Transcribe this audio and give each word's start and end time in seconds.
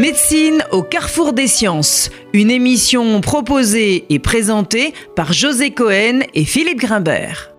Médecine 0.00 0.64
au 0.70 0.82
carrefour 0.82 1.34
des 1.34 1.46
sciences, 1.46 2.08
une 2.32 2.50
émission 2.50 3.20
proposée 3.20 4.06
et 4.08 4.18
présentée 4.18 4.94
par 5.14 5.34
José 5.34 5.72
Cohen 5.72 6.20
et 6.32 6.46
Philippe 6.46 6.78
Grimbert. 6.78 7.50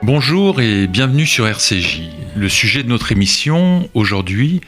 Bonjour 0.00 0.60
et 0.60 0.86
bienvenue 0.86 1.26
sur 1.26 1.48
RCJ. 1.48 2.02
Le 2.36 2.48
sujet 2.48 2.84
de 2.84 2.88
notre 2.88 3.10
émission 3.10 3.90
aujourd'hui 3.94 4.60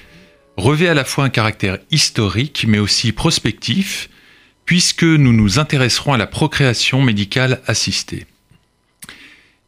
revêt 0.57 0.89
à 0.89 0.95
la 0.95 1.05
fois 1.05 1.23
un 1.23 1.31
caractère 1.31 1.79
historique 1.93 2.65
mais 2.67 2.81
aussi 2.81 3.13
prospectif 3.13 4.11
puisque 4.65 5.05
nous 5.05 5.33
nous 5.33 5.61
intéresserons 5.61 6.15
à 6.15 6.19
la 6.19 6.27
procréation 6.27 7.01
médicale 7.01 7.61
assistée. 7.69 8.27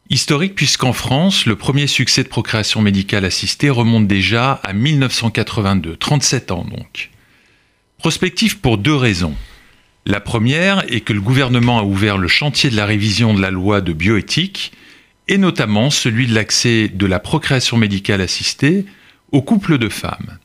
Historique 0.09 0.55
puisqu'en 0.55 0.93
France, 0.93 1.45
le 1.45 1.55
premier 1.55 1.87
succès 1.87 2.23
de 2.23 2.27
procréation 2.27 2.81
médicale 2.81 3.25
assistée 3.25 3.69
remonte 3.69 4.07
déjà 4.07 4.53
à 4.63 4.73
1982, 4.73 5.95
37 5.95 6.51
ans 6.51 6.65
donc. 6.65 7.09
Prospectif 7.97 8.59
pour 8.59 8.77
deux 8.77 8.95
raisons. 8.95 9.35
La 10.05 10.19
première 10.19 10.83
est 10.93 10.99
que 11.01 11.13
le 11.13 11.21
gouvernement 11.21 11.79
a 11.79 11.83
ouvert 11.83 12.17
le 12.17 12.27
chantier 12.27 12.69
de 12.69 12.75
la 12.75 12.85
révision 12.85 13.33
de 13.33 13.41
la 13.41 13.49
loi 13.49 13.79
de 13.79 13.93
bioéthique, 13.93 14.73
et 15.29 15.37
notamment 15.37 15.89
celui 15.89 16.27
de 16.27 16.35
l'accès 16.35 16.89
de 16.89 17.05
la 17.05 17.19
procréation 17.19 17.77
médicale 17.77 18.19
assistée 18.19 18.85
aux 19.31 19.41
couples 19.41 19.77
de 19.77 19.87
femmes. 19.87 20.37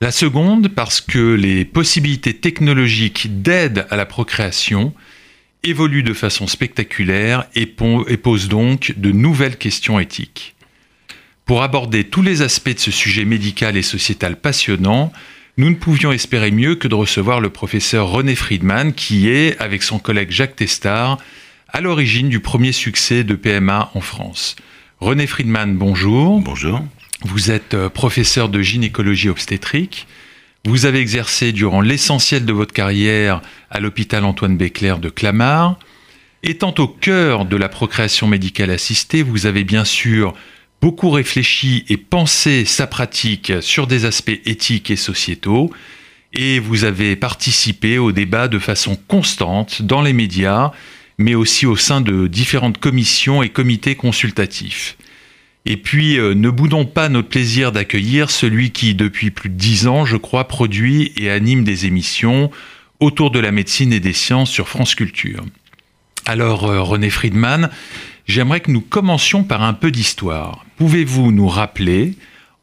La 0.00 0.10
seconde, 0.10 0.68
parce 0.68 1.02
que 1.02 1.34
les 1.34 1.66
possibilités 1.66 2.34
technologiques 2.34 3.42
d'aide 3.42 3.86
à 3.90 3.96
la 3.96 4.06
procréation 4.06 4.94
évoluent 5.62 6.02
de 6.02 6.12
façon 6.12 6.46
spectaculaire 6.46 7.46
et, 7.54 7.66
posent 7.66 8.48
donc 8.48 8.94
de 8.96 9.10
nouvelles 9.10 9.56
questions 9.56 9.98
éthiques. 9.98 10.54
Pour 11.44 11.62
aborder 11.62 12.04
tous 12.04 12.22
les 12.22 12.42
aspects 12.42 12.74
de 12.74 12.78
ce 12.78 12.90
sujet 12.90 13.24
médical 13.24 13.76
et 13.76 13.82
sociétal 13.82 14.36
passionnant, 14.36 15.12
nous 15.58 15.70
ne 15.70 15.74
pouvions 15.74 16.12
espérer 16.12 16.50
mieux 16.50 16.74
que 16.74 16.88
de 16.88 16.94
recevoir 16.94 17.40
le 17.40 17.50
professeur 17.50 18.08
René 18.08 18.34
Friedman, 18.34 18.92
qui 18.92 19.28
est, 19.28 19.58
avec 19.58 19.82
son 19.82 19.98
collègue 19.98 20.30
Jacques 20.30 20.56
Testard, 20.56 21.18
à 21.68 21.80
l'origine 21.80 22.28
du 22.28 22.40
premier 22.40 22.72
succès 22.72 23.24
de 23.24 23.34
PMA 23.34 23.90
en 23.94 24.00
France. 24.00 24.56
René 25.00 25.26
Friedman, 25.26 25.76
bonjour. 25.76 26.40
Bonjour. 26.40 26.84
Vous 27.22 27.50
êtes 27.50 27.74
euh, 27.74 27.88
professeur 27.88 28.48
de 28.48 28.60
gynécologie 28.60 29.28
obstétrique. 29.28 30.06
Vous 30.66 30.84
avez 30.84 30.98
exercé 30.98 31.52
durant 31.52 31.80
l'essentiel 31.80 32.44
de 32.44 32.52
votre 32.52 32.72
carrière 32.72 33.40
à 33.70 33.78
l'hôpital 33.78 34.24
Antoine 34.24 34.56
Béclair 34.56 34.98
de 34.98 35.08
Clamart. 35.08 35.78
Étant 36.42 36.74
au 36.78 36.88
cœur 36.88 37.44
de 37.44 37.56
la 37.56 37.68
procréation 37.68 38.26
médicale 38.26 38.70
assistée, 38.72 39.22
vous 39.22 39.46
avez 39.46 39.62
bien 39.62 39.84
sûr 39.84 40.34
beaucoup 40.82 41.10
réfléchi 41.10 41.84
et 41.88 41.96
pensé 41.96 42.64
sa 42.64 42.88
pratique 42.88 43.52
sur 43.60 43.86
des 43.86 44.06
aspects 44.06 44.40
éthiques 44.44 44.90
et 44.90 44.96
sociétaux, 44.96 45.70
et 46.32 46.58
vous 46.58 46.82
avez 46.82 47.14
participé 47.14 47.98
au 47.98 48.10
débat 48.10 48.48
de 48.48 48.58
façon 48.58 48.98
constante 49.06 49.82
dans 49.82 50.02
les 50.02 50.12
médias, 50.12 50.72
mais 51.16 51.36
aussi 51.36 51.64
au 51.64 51.76
sein 51.76 52.00
de 52.00 52.26
différentes 52.26 52.78
commissions 52.78 53.40
et 53.44 53.50
comités 53.50 53.94
consultatifs. 53.94 54.96
Et 55.68 55.76
puis, 55.76 56.16
euh, 56.16 56.34
ne 56.34 56.48
boudons 56.48 56.86
pas 56.86 57.08
notre 57.08 57.28
plaisir 57.28 57.72
d'accueillir 57.72 58.30
celui 58.30 58.70
qui, 58.70 58.94
depuis 58.94 59.32
plus 59.32 59.48
de 59.48 59.56
dix 59.56 59.88
ans, 59.88 60.06
je 60.06 60.16
crois, 60.16 60.46
produit 60.46 61.12
et 61.16 61.28
anime 61.28 61.64
des 61.64 61.86
émissions 61.86 62.52
autour 63.00 63.32
de 63.32 63.40
la 63.40 63.50
médecine 63.50 63.92
et 63.92 63.98
des 63.98 64.12
sciences 64.12 64.50
sur 64.50 64.68
France 64.68 64.94
Culture. 64.94 65.44
Alors, 66.24 66.66
euh, 66.66 66.82
René 66.82 67.10
Friedman, 67.10 67.68
j'aimerais 68.28 68.60
que 68.60 68.70
nous 68.70 68.80
commencions 68.80 69.42
par 69.42 69.64
un 69.64 69.74
peu 69.74 69.90
d'histoire. 69.90 70.64
Pouvez-vous 70.76 71.32
nous 71.32 71.48
rappeler 71.48 72.14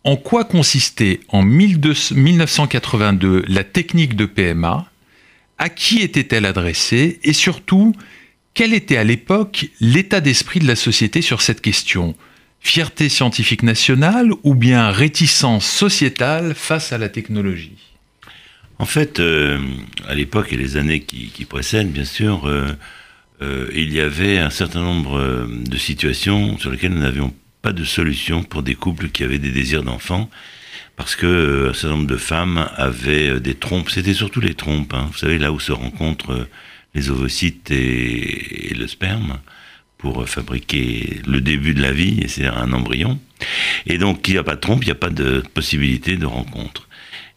en 0.05 0.15
quoi 0.15 0.45
consistait 0.45 1.19
en 1.27 1.43
1982 1.43 3.43
la 3.49 3.65
technique 3.65 4.15
de 4.15 4.25
PMA 4.25 4.85
À 5.57 5.67
qui 5.67 5.99
était-elle 5.99 6.45
adressée 6.45 7.19
Et 7.23 7.33
surtout, 7.33 7.93
quel 8.53 8.73
était 8.73 8.97
à 8.97 9.03
l'époque 9.03 9.65
l'état 9.81 10.21
d'esprit 10.21 10.61
de 10.61 10.67
la 10.67 10.77
société 10.77 11.21
sur 11.21 11.41
cette 11.41 11.59
question? 11.59 12.15
Fierté 12.65 13.09
scientifique 13.09 13.61
nationale 13.61 14.31
ou 14.43 14.55
bien 14.55 14.89
réticence 14.89 15.65
sociétale 15.65 16.55
face 16.55 16.93
à 16.93 16.97
la 16.97 17.09
technologie? 17.09 17.75
En 18.79 18.85
fait, 18.85 19.19
euh, 19.19 19.59
à 20.07 20.15
l'époque 20.15 20.53
et 20.53 20.57
les 20.57 20.77
années 20.77 21.01
qui, 21.01 21.45
précèdent, 21.45 21.91
bien 21.91 22.05
sûr, 22.05 22.47
euh, 22.47 22.71
euh, 23.41 23.69
il 23.75 23.93
y 23.93 23.99
avait 23.99 24.37
un 24.37 24.49
certain 24.49 24.81
nombre 24.81 25.45
de 25.47 25.77
situations 25.77 26.57
sur 26.57 26.71
lesquelles 26.71 26.93
nous 26.93 27.01
n'avions 27.01 27.33
pas 27.61 27.73
de 27.73 27.83
solution 27.83 28.43
pour 28.43 28.63
des 28.63 28.75
couples 28.75 29.09
qui 29.09 29.25
avaient 29.25 29.39
des 29.39 29.51
désirs 29.51 29.83
d'enfants, 29.83 30.29
parce 30.95 31.17
que 31.17 31.69
un 31.69 31.73
certain 31.73 31.97
nombre 31.97 32.07
de 32.07 32.17
femmes 32.17 32.69
avaient 32.77 33.41
des 33.41 33.55
trompes. 33.55 33.89
C'était 33.89 34.13
surtout 34.13 34.39
les 34.39 34.55
trompes. 34.55 34.93
Hein. 34.93 35.09
vous 35.11 35.17
savez 35.17 35.37
là 35.37 35.51
où 35.51 35.59
se 35.59 35.73
rencontrent 35.73 36.47
les 36.95 37.09
ovocytes 37.09 37.71
et 37.71 38.73
le 38.73 38.87
sperme 38.87 39.39
pour 40.03 40.27
fabriquer 40.27 41.21
le 41.25 41.39
début 41.39 41.73
de 41.73 41.81
la 41.81 41.93
vie, 41.93 42.25
c'est-à-dire 42.27 42.57
un 42.57 42.73
embryon. 42.73 43.17
Et 43.87 43.97
donc, 43.97 44.27
il 44.27 44.33
n'y 44.33 44.37
a 44.37 44.43
pas 44.43 44.55
de 44.55 44.59
trompe, 44.59 44.83
il 44.83 44.87
n'y 44.87 44.91
a 44.91 44.95
pas 44.95 45.09
de 45.09 45.41
possibilité 45.53 46.17
de 46.17 46.25
rencontre. 46.25 46.89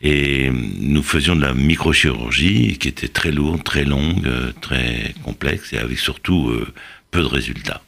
Et 0.02 0.50
nous 0.80 1.04
faisions 1.04 1.36
de 1.36 1.42
la 1.42 1.54
microchirurgie 1.54 2.76
qui 2.78 2.88
était 2.88 3.06
très 3.06 3.30
lourde, 3.30 3.62
très 3.62 3.84
longue, 3.84 4.28
très 4.60 5.14
complexe 5.22 5.72
et 5.74 5.78
avec 5.78 5.96
surtout 6.00 6.48
euh, 6.48 6.66
peu 7.12 7.20
de 7.20 7.26
résultats. 7.26 7.82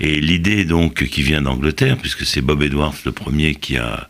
Et 0.00 0.18
l'idée 0.18 0.64
donc 0.64 1.04
qui 1.04 1.20
vient 1.20 1.42
d'Angleterre, 1.42 1.98
puisque 1.98 2.24
c'est 2.24 2.40
Bob 2.40 2.62
Edwards 2.62 2.96
le 3.04 3.12
premier 3.12 3.54
qui 3.54 3.76
a 3.76 4.08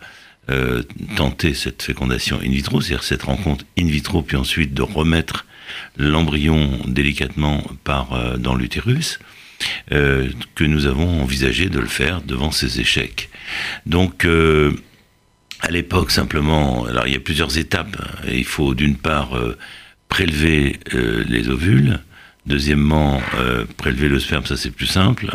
euh, 0.50 0.84
tenté 1.16 1.52
cette 1.52 1.82
fécondation 1.82 2.38
in 2.44 2.50
vitro, 2.50 2.80
c'est-à-dire 2.80 3.02
cette 3.02 3.24
rencontre 3.24 3.64
in 3.76 3.86
vitro, 3.86 4.22
puis 4.22 4.36
ensuite 4.36 4.72
de 4.72 4.82
remettre 4.82 5.46
l'embryon 5.96 6.78
délicatement 6.86 7.64
euh, 7.88 8.36
dans 8.36 8.54
l'utérus, 8.54 9.18
euh, 9.92 10.28
que 10.54 10.64
nous 10.64 10.86
avons 10.86 11.22
envisagé 11.22 11.68
de 11.68 11.78
le 11.78 11.86
faire 11.86 12.22
devant 12.22 12.50
ces 12.50 12.80
échecs. 12.80 13.28
Donc, 13.86 14.24
euh, 14.24 14.72
à 15.60 15.70
l'époque, 15.70 16.10
simplement, 16.10 16.84
alors 16.86 17.06
il 17.06 17.12
y 17.12 17.16
a 17.16 17.20
plusieurs 17.20 17.58
étapes. 17.58 17.96
Il 18.30 18.44
faut 18.44 18.74
d'une 18.74 18.96
part 18.96 19.36
euh, 19.36 19.56
prélever 20.08 20.78
les 20.92 21.48
ovules, 21.48 21.98
deuxièmement 22.46 23.20
prélever 23.76 24.08
le 24.08 24.20
sperme, 24.20 24.46
ça 24.46 24.56
c'est 24.56 24.70
plus 24.70 24.86
simple, 24.86 25.26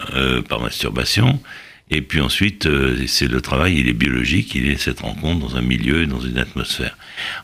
par 0.47 0.61
masturbation. 0.61 1.41
Et 1.93 2.01
puis 2.01 2.21
ensuite, 2.21 2.67
euh, 2.67 3.05
c'est 3.05 3.27
le 3.27 3.41
travail, 3.41 3.77
il 3.77 3.89
est 3.89 3.93
biologique, 3.93 4.55
il 4.55 4.69
est 4.69 4.77
cette 4.77 5.01
rencontre 5.01 5.45
dans 5.45 5.57
un 5.57 5.61
milieu, 5.61 6.07
dans 6.07 6.21
une 6.21 6.37
atmosphère. 6.37 6.97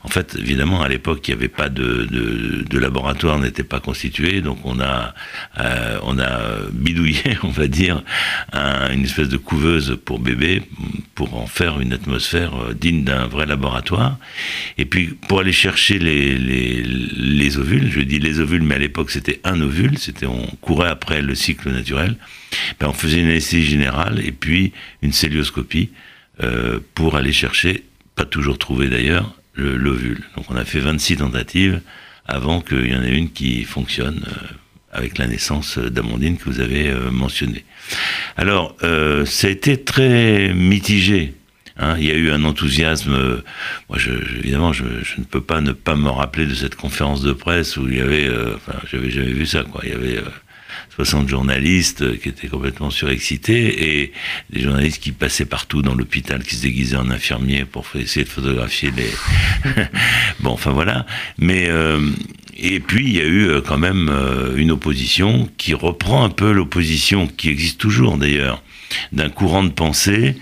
En 0.03 0.07
fait, 0.07 0.35
évidemment, 0.39 0.81
à 0.81 0.87
l'époque, 0.87 1.27
il 1.27 1.31
n'y 1.31 1.39
avait 1.39 1.49
pas 1.49 1.67
de, 1.67 2.05
de, 2.05 2.63
de 2.63 2.79
laboratoire, 2.79 3.39
n'était 3.39 3.65
pas 3.65 3.81
constitué, 3.81 4.39
donc 4.39 4.59
on 4.63 4.79
a, 4.79 5.13
euh, 5.59 5.99
on 6.03 6.17
a 6.17 6.61
bidouillé, 6.71 7.37
on 7.43 7.49
va 7.49 7.67
dire, 7.67 8.01
une 8.53 9.03
espèce 9.03 9.27
de 9.27 9.37
couveuse 9.37 9.97
pour 10.05 10.19
bébé, 10.19 10.63
pour 11.17 11.33
en 11.33 11.47
faire 11.47 11.79
une 11.79 11.94
atmosphère 11.94 12.53
euh, 12.55 12.73
digne 12.75 13.03
d'un 13.03 13.25
vrai 13.25 13.47
laboratoire. 13.47 14.19
Et 14.78 14.85
puis, 14.85 15.07
pour 15.28 15.39
aller 15.39 15.51
chercher 15.51 15.97
les, 15.97 16.38
les, 16.38 16.83
les 16.83 17.57
ovules, 17.57 17.91
je 17.91 18.01
dis 18.01 18.19
les 18.19 18.39
ovules, 18.39 18.61
mais 18.61 18.75
à 18.75 18.78
l'époque, 18.78 19.09
c'était 19.09 19.41
un 19.44 19.59
ovule, 19.59 19.97
c'était 19.97 20.27
on 20.27 20.45
courait 20.61 20.89
après 20.89 21.23
le 21.23 21.33
cycle 21.33 21.72
naturel. 21.72 22.17
Ben, 22.79 22.89
on 22.89 22.94
faisait 22.94 23.19
une 23.19 23.29
anesthésie 23.29 23.66
générale 23.66 24.22
et 24.23 24.31
puis 24.31 24.73
une 25.01 25.11
célioscopie 25.11 25.89
euh, 26.44 26.79
pour 26.94 27.16
aller 27.16 27.33
chercher, 27.33 27.83
pas 28.13 28.25
toujours 28.25 28.59
trouvé 28.59 28.88
d'ailleurs, 28.88 29.33
l'ovule. 29.56 30.23
Donc 30.35 30.45
on 30.51 30.56
a 30.56 30.66
fait 30.66 30.79
26 30.79 31.17
tentatives 31.17 31.81
avant 32.27 32.61
qu'il 32.61 32.91
y 32.91 32.95
en 32.95 33.01
ait 33.01 33.17
une 33.17 33.31
qui 33.31 33.63
fonctionne 33.63 34.23
euh, 34.27 34.53
avec 34.91 35.18
la 35.18 35.25
naissance 35.25 35.80
d'Amandine 35.80 36.38
que 36.38 36.44
vous 36.44 36.59
avez 36.59 36.89
euh, 36.89 37.09
mentionnée. 37.09 37.65
Alors, 38.36 38.75
ça 38.81 39.48
a 39.48 39.50
été 39.50 39.84
très 39.84 40.54
mitigé. 40.54 41.34
Hein. 41.80 41.95
il 42.00 42.06
y 42.06 42.12
a 42.12 42.16
eu 42.16 42.31
un 42.31 42.44
enthousiasme. 42.44 43.42
moi, 43.89 43.98
je, 43.98 44.12
évidemment, 44.39 44.74
je, 44.74 44.84
ne 44.84 45.24
peux 45.24 45.42
pas 45.42 45.62
ne 45.62 45.72
pas 45.74 45.95
me 45.95 46.10
rappeler 46.10 46.45
de 46.45 46.56
cette 46.56 46.75
conférence 46.75 47.22
de 47.22 47.34
presse 47.34 47.78
où 47.78 47.88
il 47.88 47.98
y 47.98 48.01
avait. 48.01 48.30
enfin, 48.56 48.80
j'avais 48.92 49.10
jamais 49.10 49.34
vu 49.34 49.45
ça. 49.45 49.63
Quoi. 49.63 49.81
Il 49.84 49.89
y 49.89 49.94
avait 49.94 50.22
60 50.97 51.29
journalistes 51.29 52.19
qui 52.19 52.29
étaient 52.29 52.47
complètement 52.47 52.89
surexcités 52.89 54.01
et 54.01 54.13
des 54.49 54.61
journalistes 54.61 54.99
qui 54.99 55.11
passaient 55.11 55.45
partout 55.45 55.83
dans 55.83 55.94
l'hôpital, 55.94 56.44
qui 56.44 56.55
se 56.55 56.63
déguisaient 56.63 56.95
en 56.97 57.11
infirmiers 57.11 57.65
pour 57.65 57.85
essayer 57.94 58.23
de 58.23 58.29
photographier 58.29 58.91
les... 58.97 59.11
bon, 60.39 60.51
enfin 60.51 60.71
voilà. 60.71 61.05
Mais... 61.38 61.67
Euh, 61.69 61.99
et 62.59 62.79
puis 62.79 63.05
il 63.05 63.15
y 63.15 63.21
a 63.21 63.25
eu 63.25 63.47
euh, 63.47 63.61
quand 63.61 63.77
même 63.77 64.09
euh, 64.09 64.55
une 64.57 64.71
opposition 64.71 65.47
qui 65.59 65.75
reprend 65.75 66.23
un 66.23 66.31
peu 66.31 66.51
l'opposition 66.51 67.27
qui 67.27 67.50
existe 67.50 67.79
toujours 67.79 68.17
d'ailleurs 68.17 68.63
d'un 69.11 69.29
courant 69.29 69.63
de 69.63 69.69
pensée 69.69 70.35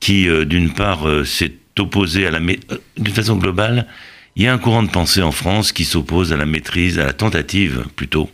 qui 0.00 0.26
d'une 0.46 0.72
part 0.72 1.06
s'est 1.26 1.52
opposé 1.78 2.26
à 2.26 2.30
la 2.30 2.38
d'une 2.38 3.12
façon 3.12 3.36
globale 3.36 3.86
il 4.36 4.44
y 4.44 4.46
a 4.46 4.52
un 4.52 4.58
courant 4.58 4.82
de 4.82 4.90
pensée 4.90 5.22
en 5.22 5.32
France 5.32 5.72
qui 5.72 5.84
s'oppose 5.84 6.32
à 6.32 6.36
la 6.36 6.46
maîtrise, 6.46 6.98
à 6.98 7.04
la 7.04 7.12
tentative 7.12 7.84
plutôt 7.96 8.30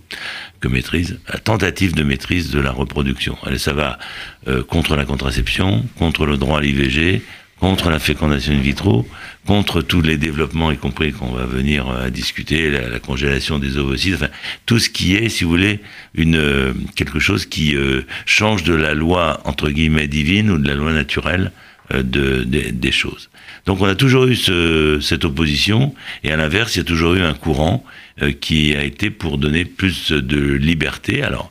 que 0.60 0.68
maîtrise, 0.68 1.18
à 1.28 1.34
la 1.34 1.38
tentative 1.38 1.94
de 1.94 2.02
maîtrise 2.02 2.50
de 2.50 2.60
la 2.60 2.72
reproduction. 2.72 3.36
Allez, 3.44 3.58
ça 3.58 3.72
va 3.72 3.98
euh, 4.48 4.62
contre 4.62 4.96
la 4.96 5.04
contraception, 5.04 5.84
contre 5.98 6.26
le 6.26 6.36
droit 6.36 6.58
à 6.58 6.62
l'IVG, 6.62 7.22
contre 7.60 7.88
la 7.88 7.98
fécondation 7.98 8.52
in 8.52 8.60
vitro, 8.60 9.06
contre 9.46 9.80
tous 9.82 10.02
les 10.02 10.16
développements, 10.16 10.70
y 10.70 10.76
compris 10.76 11.12
qu'on 11.12 11.32
va 11.32 11.46
venir 11.46 11.88
euh, 11.88 12.06
à 12.06 12.10
discuter, 12.10 12.70
la, 12.70 12.98
congélation 12.98 13.58
des 13.58 13.78
ovocytes, 13.78 14.14
enfin 14.16 14.28
tout 14.66 14.78
ce 14.78 14.90
qui 14.90 15.14
est, 15.14 15.28
si 15.28 15.44
vous 15.44 15.50
voulez, 15.50 15.80
une 16.14 16.36
euh, 16.36 16.72
quelque 16.94 17.18
chose 17.18 17.46
qui 17.46 17.76
euh, 17.76 18.02
change 18.26 18.64
de 18.64 18.74
la 18.74 18.94
loi 18.94 19.40
entre 19.44 19.70
guillemets 19.70 20.08
divine 20.08 20.50
ou 20.50 20.58
de 20.58 20.66
la 20.66 20.74
loi 20.74 20.92
naturelle 20.92 21.52
de, 21.92 22.44
des 22.44 22.92
choses. 22.92 23.30
Donc 23.66 23.80
on 23.80 23.86
a 23.86 23.94
toujours 23.94 24.26
eu 24.26 24.36
ce, 24.36 24.98
cette 25.00 25.24
opposition, 25.24 25.94
et 26.22 26.32
à 26.32 26.36
l'inverse, 26.36 26.74
il 26.74 26.78
y 26.78 26.80
a 26.80 26.84
toujours 26.84 27.14
eu 27.14 27.22
un 27.22 27.34
courant 27.34 27.84
qui 28.40 28.74
a 28.74 28.84
été 28.84 29.10
pour 29.10 29.38
donner 29.38 29.64
plus 29.64 30.12
de 30.12 30.52
liberté. 30.52 31.22
Alors 31.22 31.50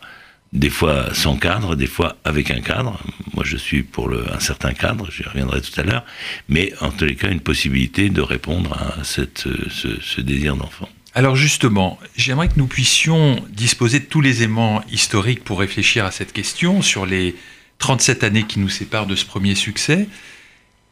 des 0.54 0.70
fois 0.70 1.14
sans 1.14 1.36
cadre, 1.36 1.76
des 1.76 1.88
fois 1.88 2.18
avec 2.24 2.52
un 2.52 2.62
cadre. 2.62 3.00
Moi, 3.34 3.44
je 3.44 3.58
suis 3.58 3.82
pour 3.82 4.12
un 4.12 4.40
certain 4.40 4.74
cadre, 4.74 5.10
j'y 5.12 5.24
reviendrai 5.24 5.62
tout 5.62 5.80
à 5.80 5.84
l'heure, 5.84 6.06
mais 6.48 6.74
en 6.80 6.92
tous 6.92 7.06
les 7.06 7.16
cas, 7.16 7.30
une 7.30 7.40
possibilité 7.40 8.10
de 8.10 8.22
répondre 8.22 8.74
à 8.74 9.04
ce, 9.04 9.22
ce 9.36 10.22
désir 10.22 10.56
d'enfant. 10.56 10.88
Alors 11.16 11.36
justement, 11.36 12.00
j'aimerais 12.16 12.48
que 12.48 12.58
nous 12.58 12.68
puissions 12.68 13.44
disposer 13.50 14.00
de 14.00 14.06
tous 14.06 14.22
les 14.22 14.38
éléments 14.44 14.84
historiques 14.92 15.44
pour 15.44 15.60
réfléchir 15.60 16.06
à 16.06 16.12
cette 16.12 16.34
question 16.34 16.82
sur 16.82 17.06
les 17.06 17.36
37 17.84 18.24
années 18.24 18.44
qui 18.44 18.60
nous 18.60 18.70
séparent 18.70 19.08
de 19.08 19.16
ce 19.16 19.26
premier 19.26 19.56
succès. 19.56 20.08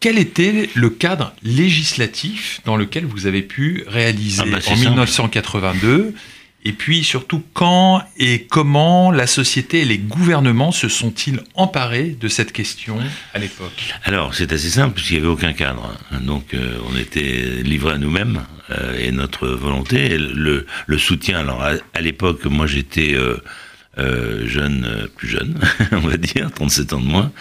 Quel 0.02 0.18
était 0.18 0.70
le 0.74 0.90
cadre 0.90 1.34
législatif 1.42 2.60
dans 2.66 2.76
lequel 2.76 3.06
vous 3.06 3.28
avez 3.28 3.44
pu 3.44 3.86
réaliser 3.88 4.44
ah 4.46 4.58
bah 4.58 4.60
en 4.68 4.76
1982 4.76 6.14
et 6.66 6.74
puis 6.74 7.06
surtout, 7.06 7.42
quand 7.54 8.04
et 8.18 8.44
comment 8.44 9.10
la 9.10 9.26
société 9.26 9.80
et 9.80 9.86
les 9.86 10.00
gouvernements 10.00 10.74
se 10.74 10.90
sont-ils 10.90 11.40
emparés 11.56 12.10
de 12.20 12.28
cette 12.28 12.52
question 12.52 13.00
à 13.34 13.40
l'époque? 13.40 13.96
Alors, 14.04 14.36
c'est 14.36 14.52
assez 14.52 14.70
simple, 14.70 14.96
puisqu'il 14.96 15.14
n'y 15.14 15.20
avait 15.22 15.30
aucun 15.30 15.54
cadre. 15.54 15.98
Donc, 16.20 16.54
euh, 16.54 16.78
on 16.88 16.98
était 16.98 17.64
livrés 17.64 17.94
à 17.94 17.98
nous-mêmes 17.98 18.42
euh, 18.70 19.00
et 19.00 19.12
notre 19.12 19.48
volonté. 19.48 20.18
le, 20.18 20.68
le, 20.86 20.98
soutien, 21.00 21.40
alors 21.40 21.64
à, 21.64 22.02
l'époque, 22.02 22.44
moi 22.46 22.68
j'étais... 22.68 23.14
Euh, 23.16 23.42
euh, 23.98 24.48
jeune, 24.48 24.86
euh, 24.86 25.08
plus 25.08 25.28
jeune, 25.28 25.60
on 25.92 26.00
va 26.00 26.16
dire, 26.16 26.50
37 26.52 26.94
ans 26.94 27.02
de 27.02 27.06
moins. 27.06 27.32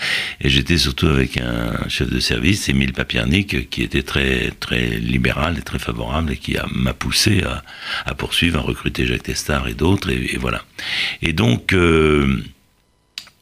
Et 0.40 0.48
j'étais 0.48 0.78
surtout 0.78 1.06
avec 1.06 1.36
un 1.36 1.88
chef 1.88 2.10
de 2.10 2.18
service, 2.18 2.68
Émile 2.68 2.92
Papiernik, 2.92 3.70
qui 3.70 3.82
était 3.82 4.02
très, 4.02 4.50
très 4.58 4.98
libéral 4.98 5.58
et 5.58 5.62
très 5.62 5.78
favorable 5.78 6.32
et 6.32 6.36
qui 6.36 6.56
m'a 6.72 6.92
poussé 6.92 7.42
à, 7.44 7.62
à, 8.04 8.14
poursuivre, 8.14 8.58
à 8.58 8.62
recruter 8.62 9.06
Jacques 9.06 9.22
Testard 9.22 9.68
et 9.68 9.74
d'autres. 9.74 10.10
Et, 10.10 10.36
voilà. 10.40 10.64
Et 11.22 11.32
donc, 11.32 11.72
euh, 11.72 12.42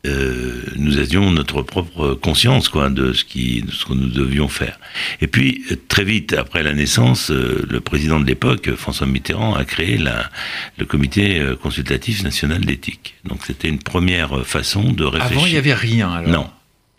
euh, 0.06 0.62
nous 0.76 0.98
avions 0.98 1.30
notre 1.32 1.62
propre 1.62 2.14
conscience 2.14 2.68
quoi 2.68 2.88
de 2.88 3.12
ce 3.12 3.24
qui 3.24 3.62
de 3.62 3.72
ce 3.72 3.84
que 3.84 3.94
nous 3.94 4.08
devions 4.08 4.46
faire. 4.46 4.78
Et 5.20 5.26
puis 5.26 5.64
très 5.88 6.04
vite 6.04 6.34
après 6.34 6.62
la 6.62 6.72
naissance, 6.72 7.32
euh, 7.32 7.66
le 7.68 7.80
président 7.80 8.20
de 8.20 8.24
l'époque, 8.24 8.74
François 8.76 9.08
Mitterrand, 9.08 9.54
a 9.54 9.64
créé 9.64 9.98
la, 9.98 10.30
le 10.78 10.86
comité 10.86 11.40
euh, 11.40 11.56
consultatif 11.56 12.22
national 12.22 12.64
d'éthique. 12.64 13.16
Donc 13.24 13.40
c'était 13.44 13.68
une 13.68 13.80
première 13.80 14.46
façon 14.46 14.92
de 14.92 15.04
réfléchir. 15.04 15.36
Avant 15.36 15.46
il 15.46 15.52
n'y 15.52 15.58
avait 15.58 15.74
rien 15.74 16.12
alors. 16.12 16.30
Non, 16.30 16.50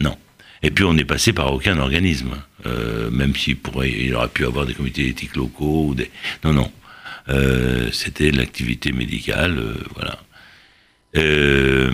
non. 0.02 0.18
Et 0.62 0.70
puis 0.70 0.84
on 0.84 0.94
n'est 0.94 1.06
passé 1.06 1.32
par 1.32 1.54
aucun 1.54 1.80
organisme, 1.80 2.32
euh, 2.66 3.10
même 3.12 3.34
s'il 3.34 3.56
pourrait, 3.56 3.94
il 3.98 4.14
aurait 4.14 4.28
pu 4.28 4.46
avoir 4.46 4.66
des 4.66 4.74
comités 4.74 5.04
d'éthique 5.04 5.38
locaux 5.38 5.86
ou 5.88 5.96
des. 5.96 6.12
Non, 6.44 6.54
non. 6.54 6.72
C'était 7.92 8.32
l'activité 8.32 8.92
médicale, 8.92 9.62
voilà. 9.94 10.18
Euh, 11.18 11.92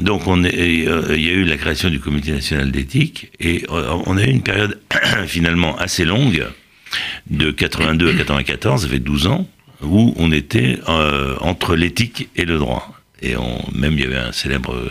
donc 0.00 0.26
on 0.26 0.44
est, 0.44 0.86
euh, 0.88 1.14
il 1.16 1.22
y 1.24 1.28
a 1.28 1.32
eu 1.32 1.44
la 1.44 1.56
création 1.56 1.90
du 1.90 2.00
comité 2.00 2.32
national 2.32 2.70
d'éthique 2.70 3.30
et 3.38 3.64
euh, 3.70 3.98
on 4.06 4.16
a 4.16 4.22
eu 4.22 4.30
une 4.30 4.42
période 4.42 4.80
finalement 5.26 5.76
assez 5.76 6.04
longue 6.04 6.46
de 7.28 7.50
82 7.50 8.10
à 8.10 8.14
94, 8.14 8.82
ça 8.82 8.88
fait 8.88 8.98
12 8.98 9.26
ans, 9.26 9.48
où 9.82 10.14
on 10.16 10.32
était 10.32 10.78
euh, 10.88 11.36
entre 11.40 11.76
l'éthique 11.76 12.28
et 12.36 12.44
le 12.44 12.58
droit. 12.58 12.94
Et 13.22 13.36
on, 13.36 13.62
même 13.74 13.94
il 13.94 14.00
y 14.00 14.04
avait 14.04 14.16
un 14.16 14.32
célèbre 14.32 14.90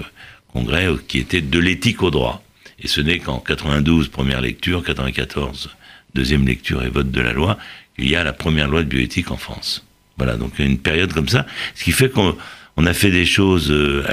congrès 0.54 0.88
qui 1.08 1.18
était 1.18 1.42
de 1.42 1.60
l'éthique 1.60 2.04
au 2.04 2.12
droit. 2.12 2.44
Et 2.82 2.88
ce 2.88 3.02
n'est 3.02 3.20
qu'en 3.20 3.40
92, 3.40 4.08
première 4.08 4.42
lecture, 4.42 4.84
94, 4.84 5.70
deuxième 6.14 6.48
lecture 6.48 6.84
et 6.84 6.90
vote 6.90 7.12
de 7.12 7.22
la 7.22 7.34
loi, 7.34 7.58
qu'il 7.96 8.10
y 8.10 8.16
a 8.16 8.24
la 8.24 8.34
première 8.34 8.70
loi 8.70 8.84
de 8.84 8.88
bioéthique 8.88 9.32
en 9.32 9.38
France. 9.38 9.86
Voilà, 10.18 10.38
donc 10.38 10.60
une 10.60 10.78
période 10.78 11.12
comme 11.14 11.28
ça, 11.28 11.46
ce 11.76 11.84
qui 11.84 11.92
fait 11.92 12.10
qu'on 12.10 12.36
on 12.80 12.86
a 12.86 12.94
fait 12.94 13.12
des 13.12 13.26
choses 13.26 13.72
euh, 13.72 14.06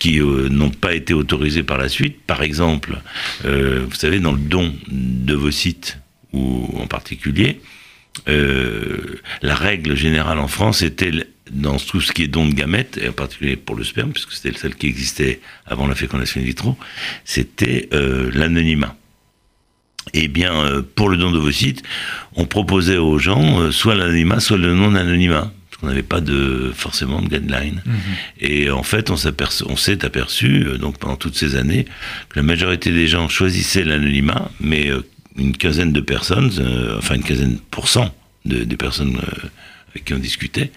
qui 0.00 0.18
euh, 0.18 0.48
n'ont 0.48 0.70
pas 0.70 0.94
été 0.94 1.14
autorisées 1.14 1.62
par 1.62 1.78
la 1.78 1.88
suite. 1.88 2.20
Par 2.26 2.42
exemple, 2.42 2.98
euh, 3.44 3.84
vous 3.88 3.94
savez, 3.94 4.18
dans 4.18 4.32
le 4.32 4.38
don 4.38 4.74
de 4.88 5.34
vos 5.34 5.52
sites, 5.52 5.98
ou 6.32 6.68
en 6.76 6.88
particulier, 6.88 7.60
la 8.26 9.54
règle 9.54 9.94
générale 9.94 10.40
en 10.40 10.48
France 10.48 10.82
était 10.82 11.12
dans 11.52 11.76
tout 11.76 12.00
ce 12.00 12.10
qui 12.10 12.24
est 12.24 12.26
don 12.26 12.48
de 12.48 12.54
gamètes, 12.54 12.98
et 13.00 13.08
en 13.08 13.12
particulier 13.12 13.54
pour 13.54 13.76
le 13.76 13.84
sperme, 13.84 14.10
puisque 14.10 14.32
c'était 14.32 14.58
celle 14.58 14.74
qui 14.74 14.88
existait 14.88 15.40
avant 15.64 15.86
la 15.86 15.94
fécondation 15.94 16.40
in 16.40 16.44
vitro, 16.44 16.76
c'était 17.24 17.88
l'anonymat. 17.92 18.96
Eh 20.14 20.26
bien, 20.26 20.84
pour 20.96 21.08
le 21.08 21.16
don 21.16 21.30
de 21.30 21.38
vos 21.38 21.52
sites, 21.52 21.82
on 22.34 22.46
proposait 22.46 22.98
aux 22.98 23.18
gens 23.18 23.70
soit 23.70 23.94
l'anonymat, 23.94 24.40
soit 24.40 24.58
le 24.58 24.74
non-anonymat 24.74 25.52
on 25.82 25.86
n'avait 25.86 26.02
pas 26.02 26.20
de 26.20 26.72
forcément 26.74 27.20
de 27.20 27.28
guideline. 27.28 27.82
Mhm. 27.84 27.94
Et 28.40 28.70
en 28.70 28.82
fait, 28.82 29.10
on 29.10 29.16
s'est 29.16 30.04
aperçu, 30.04 30.64
euh, 30.66 30.78
donc 30.78 30.98
pendant 30.98 31.16
toutes 31.16 31.36
ces 31.36 31.56
années, 31.56 31.84
que 32.28 32.36
la 32.36 32.42
majorité 32.42 32.92
des 32.92 33.06
gens 33.06 33.28
choisissaient 33.28 33.84
l'anonymat, 33.84 34.50
mais 34.60 34.90
euh, 34.90 35.04
une 35.36 35.56
quinzaine 35.56 35.92
de 35.92 36.00
personnes, 36.00 36.50
euh, 36.58 36.98
enfin 36.98 37.16
une 37.16 37.24
quinzaine 37.24 37.58
pour 37.70 37.88
cent 37.88 38.14
des 38.44 38.76
personnes 38.76 39.16
avec 39.88 40.04
qui 40.04 40.12
on 40.12 40.18
discutait, 40.18 40.70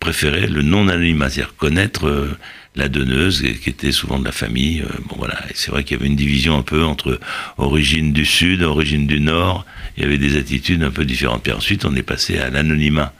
préféraient 0.00 0.48
le 0.48 0.62
non-anonymat, 0.62 1.30
c'est-à-dire 1.30 1.54
connaître 1.54 2.28
la 2.74 2.88
donneuse, 2.88 3.44
qui 3.62 3.70
était 3.70 3.92
souvent 3.92 4.18
de 4.18 4.24
la 4.24 4.32
famille. 4.32 4.82
bon 5.08 5.14
voilà, 5.16 5.40
c'est 5.54 5.70
vrai 5.70 5.84
qu'il 5.84 5.96
y 5.96 6.00
avait 6.00 6.08
une 6.08 6.16
division 6.16 6.58
un 6.58 6.62
peu 6.62 6.82
entre 6.82 7.20
origine 7.56 8.12
du 8.12 8.24
sud, 8.24 8.64
origine 8.64 9.06
du 9.06 9.20
nord. 9.20 9.64
Il 9.96 10.02
y 10.02 10.06
avait 10.06 10.18
des 10.18 10.36
attitudes 10.36 10.82
un 10.82 10.90
peu 10.90 11.04
différentes. 11.04 11.44
Puis 11.44 11.52
ensuite, 11.52 11.84
on 11.84 11.94
est 11.94 12.02
passé 12.02 12.36
à 12.38 12.50
l'anonymat. 12.50 13.12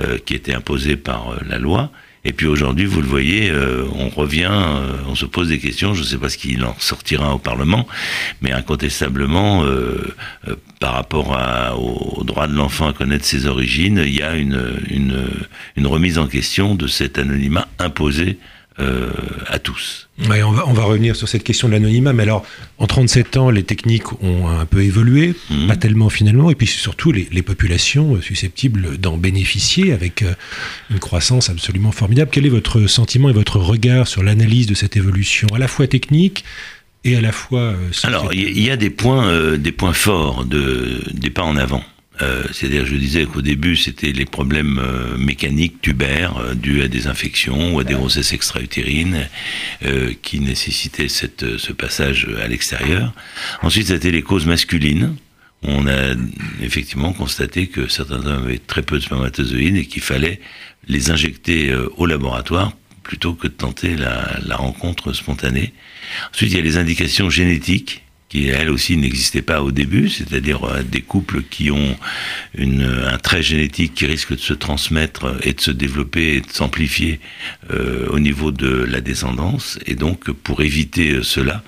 Euh, 0.00 0.18
qui 0.24 0.34
était 0.34 0.54
imposé 0.54 0.96
par 0.96 1.30
euh, 1.30 1.38
la 1.48 1.58
loi. 1.58 1.90
Et 2.24 2.32
puis 2.32 2.46
aujourd'hui, 2.46 2.84
vous 2.84 3.00
le 3.00 3.06
voyez, 3.08 3.50
euh, 3.50 3.84
on 3.94 4.10
revient, 4.10 4.52
on 5.08 5.16
se 5.16 5.24
pose 5.24 5.48
des 5.48 5.58
questions. 5.58 5.92
Je 5.94 6.02
ne 6.02 6.06
sais 6.06 6.18
pas 6.18 6.28
ce 6.28 6.36
qu'il 6.36 6.62
en 6.62 6.76
sortira 6.78 7.34
au 7.34 7.38
Parlement, 7.38 7.88
mais 8.40 8.52
incontestablement, 8.52 9.64
par 10.78 10.92
rapport 10.92 11.36
à, 11.36 11.76
au, 11.76 12.22
droit 12.22 12.46
de 12.46 12.54
l'enfant 12.54 12.88
à 12.88 12.92
connaître 12.92 13.24
ses 13.24 13.46
origines, 13.46 14.02
il 14.04 14.14
y 14.14 14.22
a 14.22 14.36
une, 14.36 14.78
une, 14.90 15.24
une 15.76 15.86
remise 15.86 16.18
en 16.18 16.26
question 16.26 16.74
de 16.74 16.86
cet 16.86 17.18
anonymat 17.18 17.66
imposé 17.78 18.38
euh, 18.80 19.10
à 19.48 19.58
tous. 19.58 20.08
Ouais, 20.28 20.42
on, 20.42 20.52
va, 20.52 20.68
on 20.68 20.72
va 20.72 20.84
revenir 20.84 21.16
sur 21.16 21.28
cette 21.28 21.42
question 21.42 21.66
de 21.68 21.72
l'anonymat, 21.72 22.12
mais 22.12 22.22
alors, 22.22 22.44
en 22.78 22.86
37 22.86 23.36
ans, 23.36 23.50
les 23.50 23.64
techniques 23.64 24.12
ont 24.22 24.48
un 24.48 24.66
peu 24.66 24.82
évolué, 24.82 25.34
mhm. 25.50 25.66
pas 25.66 25.76
tellement 25.76 26.08
finalement, 26.08 26.50
et 26.50 26.54
puis 26.54 26.66
surtout 26.66 27.10
les, 27.10 27.28
les 27.32 27.42
populations 27.42 28.20
susceptibles 28.22 28.98
d'en 28.98 29.16
bénéficier 29.16 29.92
avec 29.92 30.22
euh, 30.22 30.32
une 30.90 31.00
croissance 31.00 31.50
absolument 31.50 31.90
formidable. 31.90 32.30
Quel 32.32 32.46
est 32.46 32.50
votre 32.50 32.86
sentiment 32.86 33.28
et 33.28 33.32
votre 33.32 33.58
regard 33.58 34.06
sur 34.06 34.22
l'analyse 34.22 34.66
de 34.66 34.74
cette 34.74 34.96
évolution, 34.96 35.48
à 35.54 35.58
la 35.58 35.66
fois 35.66 35.88
technique 35.88 36.44
et 37.04 37.16
à 37.16 37.20
la 37.20 37.32
fois... 37.32 37.60
Euh, 37.60 37.90
alors, 38.04 38.32
il 38.32 38.60
y, 38.60 38.70
a 38.70 38.76
des 38.76 38.90
points, 38.90 39.56
des 39.56 39.72
points 39.72 39.92
forts, 39.92 40.44
de, 40.44 41.02
des 41.12 41.30
pas 41.30 41.42
en 41.42 41.56
avant. 41.56 41.82
Euh, 42.20 42.44
c'est-à-dire, 42.52 42.84
je 42.84 42.96
disais 42.96 43.24
qu'au 43.26 43.42
début, 43.42 43.76
c'était 43.76 44.12
les 44.12 44.24
problèmes 44.24 44.78
euh, 44.78 45.16
mécaniques 45.16 45.80
tubaires 45.80 46.36
euh, 46.38 46.54
dus 46.54 46.82
à 46.82 46.88
des 46.88 47.06
infections 47.06 47.74
ou 47.74 47.80
à 47.80 47.84
des 47.84 47.94
grossesses 47.94 48.32
extra-utérines 48.32 49.28
qui 50.22 50.40
nécessitaient 50.40 51.08
cette, 51.08 51.56
ce 51.58 51.72
passage 51.72 52.28
à 52.42 52.48
l'extérieur. 52.48 53.12
Ensuite, 53.62 53.88
c'était 53.88 54.10
les 54.10 54.22
causes 54.22 54.46
masculines. 54.46 55.16
On 55.62 55.86
a 55.86 56.14
effectivement 56.62 57.12
constaté 57.12 57.66
que 57.68 57.88
certains 57.88 58.24
hommes 58.26 58.44
avaient 58.44 58.58
très 58.58 58.82
peu 58.82 58.98
de 58.98 59.04
spermatozoïdes 59.04 59.76
et 59.76 59.86
qu'il 59.86 60.02
fallait 60.02 60.40
les 60.88 61.10
injecter 61.10 61.74
au 61.96 62.06
laboratoire 62.06 62.72
plutôt 63.02 63.34
que 63.34 63.46
de 63.46 63.52
tenter 63.52 63.96
la, 63.96 64.38
la 64.44 64.56
rencontre 64.56 65.12
spontanée. 65.12 65.72
Ensuite, 66.32 66.52
il 66.52 66.56
y 66.56 66.60
a 66.60 66.64
les 66.64 66.76
indications 66.76 67.30
génétiques 67.30 68.02
qui 68.28 68.48
elle 68.48 68.70
aussi 68.70 68.96
n'existait 68.96 69.42
pas 69.42 69.62
au 69.62 69.72
début, 69.72 70.08
c'est-à-dire 70.08 70.64
euh, 70.64 70.82
des 70.82 71.00
couples 71.00 71.42
qui 71.42 71.70
ont 71.70 71.96
une, 72.56 72.82
un 72.82 73.18
trait 73.18 73.42
génétique 73.42 73.94
qui 73.94 74.06
risque 74.06 74.32
de 74.32 74.40
se 74.40 74.52
transmettre 74.54 75.36
et 75.42 75.54
de 75.54 75.60
se 75.60 75.70
développer 75.70 76.34
et 76.34 76.40
de 76.40 76.50
s'amplifier 76.50 77.20
euh, 77.70 78.06
au 78.10 78.18
niveau 78.18 78.50
de 78.52 78.68
la 78.68 79.00
descendance. 79.00 79.78
Et 79.86 79.94
donc, 79.94 80.30
pour 80.30 80.62
éviter 80.62 81.20
cela, 81.22 81.62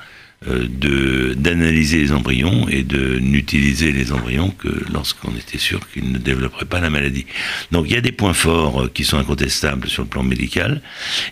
de 0.47 1.35
d'analyser 1.35 1.99
les 1.99 2.13
embryons 2.13 2.67
et 2.69 2.83
de 2.83 3.19
n'utiliser 3.19 3.93
les 3.93 4.11
embryons 4.11 4.49
que 4.51 4.69
lorsqu'on 4.91 5.37
était 5.37 5.59
sûr 5.59 5.81
qu'ils 5.91 6.11
ne 6.11 6.17
développeraient 6.17 6.65
pas 6.65 6.81
la 6.81 6.89
maladie. 6.89 7.27
Donc 7.73 7.85
il 7.89 7.93
y 7.93 7.97
a 7.97 8.01
des 8.01 8.11
points 8.11 8.33
forts 8.33 8.91
qui 8.95 9.05
sont 9.05 9.19
incontestables 9.19 9.87
sur 9.89 10.03
le 10.03 10.09
plan 10.09 10.23
médical, 10.23 10.81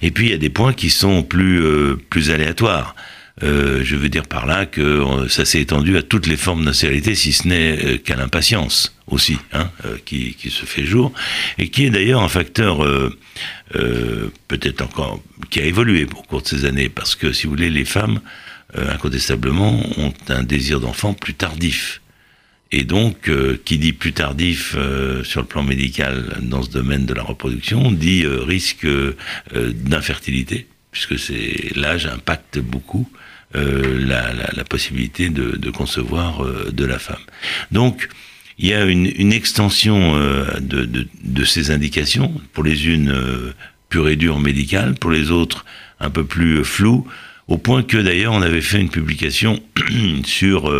et 0.02 0.11
puis 0.11 0.26
il 0.26 0.30
y 0.32 0.35
a 0.35 0.38
des 0.38 0.50
points 0.50 0.75
qui 0.75 0.90
sont 0.90 1.23
plus 1.23 1.62
plus 2.11 2.30
aléatoires. 2.30 2.94
Euh, 3.42 3.83
je 3.85 3.97
veux 3.97 4.09
dire 4.09 4.26
par 4.26 4.47
là 4.47 4.66
que 4.66 4.80
euh, 4.80 5.28
ça 5.28 5.45
s'est 5.45 5.61
étendu 5.61 5.97
à 5.97 6.02
toutes 6.02 6.26
les 6.26 6.37
formes 6.37 6.64
d'insécurité, 6.64 7.14
si 7.14 7.33
ce 7.33 7.47
n'est 7.47 7.85
euh, 7.85 7.99
qu'à 7.99 8.16
l'impatience 8.16 8.97
aussi, 9.07 9.38
hein, 9.52 9.71
qui, 10.04 10.35
qui, 10.35 10.50
se 10.50 10.66
fait 10.66 10.85
jour, 10.85 11.12
et 11.57 11.71
qui 11.71 11.87
est 11.87 11.90
d'ailleurs 11.90 12.23
un 12.23 12.28
facteur 12.28 12.87
peut-être 14.49 14.83
encore 14.83 15.23
qui 15.49 15.61
a 15.61 15.64
évolué 15.64 16.04
au 16.04 16.23
cours 16.23 16.42
de 16.42 16.49
ces 16.49 16.66
années, 16.66 16.90
parce 16.90 17.14
que 17.14 17.33
si 17.33 17.47
vous 17.47 17.54
voulez, 17.54 17.71
les 17.71 17.87
femmes 17.87 18.21
incontestablement 18.76 19.80
ont 19.97 20.12
un 20.28 20.42
désir 20.42 20.78
d'enfant 20.80 21.14
plus 21.14 21.33
tardif. 21.33 22.02
Et 22.71 22.85
donc, 22.85 23.30
qui 23.64 23.78
dit 23.78 23.95
plus 23.95 24.12
tardif 24.12 24.76
sur 25.25 25.40
le 25.40 25.47
plan 25.47 25.62
médical 25.62 26.37
dans 26.42 26.62
ce 26.62 26.68
domaine 26.68 27.07
de 27.07 27.14
la 27.14 27.23
reproduction, 27.23 27.90
dit 27.90 28.26
risque 28.26 28.87
d'infertilité, 29.54 30.66
puisque 30.90 31.18
c'est 31.18 31.71
l'âge 31.76 32.07
impacte 32.07 32.59
beaucoup 32.59 33.09
euh, 33.57 33.99
la, 34.07 34.35
la, 34.35 34.50
la, 34.54 34.64
possibilité 34.64 35.30
de, 35.30 35.57
de 35.57 35.71
concevoir 35.71 36.45
euh, 36.45 36.71
de 36.71 36.85
la 36.85 36.99
femme. 36.99 37.23
Donc, 37.73 38.11
il 38.59 38.66
y 38.66 38.75
a 38.75 38.85
une, 38.85 39.11
une 39.16 39.33
extension 39.33 40.16
euh, 40.16 40.45
de, 40.61 40.85
de, 40.85 41.09
de, 41.23 41.45
ces 41.47 41.71
indications, 41.71 42.30
pour 42.52 42.62
les 42.62 42.88
unes 42.88 43.11
pure 43.88 44.11
et 44.11 44.16
dure 44.16 44.38
médicales, 44.38 44.97
pour 44.97 45.11
les 45.11 45.30
autres 45.30 45.64
un 45.99 46.11
peu 46.11 46.25
plus 46.25 46.62
floues, 46.62 47.07
au 47.47 47.57
point 47.57 47.83
que 47.83 47.97
d'ailleurs 47.97 48.35
on 48.35 48.42
avait 48.42 48.61
fait 48.61 48.83
une 48.83 48.90
publication 48.90 49.62
sur 50.26 50.71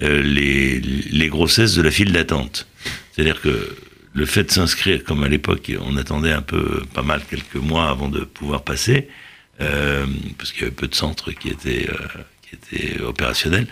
les, 0.00 0.80
les 0.80 1.28
grossesses 1.28 1.74
de 1.74 1.82
la 1.82 1.90
file 1.90 2.12
d'attente. 2.12 2.68
C'est-à-dire 3.10 3.40
que 3.40 3.76
le 4.14 4.26
fait 4.26 4.44
de 4.44 4.50
s'inscrire, 4.52 5.02
comme 5.02 5.24
à 5.24 5.28
l'époque 5.28 5.72
on 5.84 5.96
attendait 5.96 6.30
un 6.30 6.42
peu, 6.42 6.84
pas 6.94 7.02
mal, 7.02 7.22
quelques 7.28 7.56
mois 7.56 7.90
avant 7.90 8.08
de 8.08 8.20
pouvoir 8.20 8.62
passer, 8.62 9.08
euh, 9.62 10.06
parce 10.38 10.52
qu'il 10.52 10.62
y 10.62 10.64
avait 10.64 10.74
peu 10.74 10.88
de 10.88 10.94
centres 10.94 11.32
qui 11.32 11.48
étaient, 11.48 11.88
euh, 11.88 12.22
qui 12.42 12.56
étaient 12.56 13.00
opérationnels. 13.00 13.66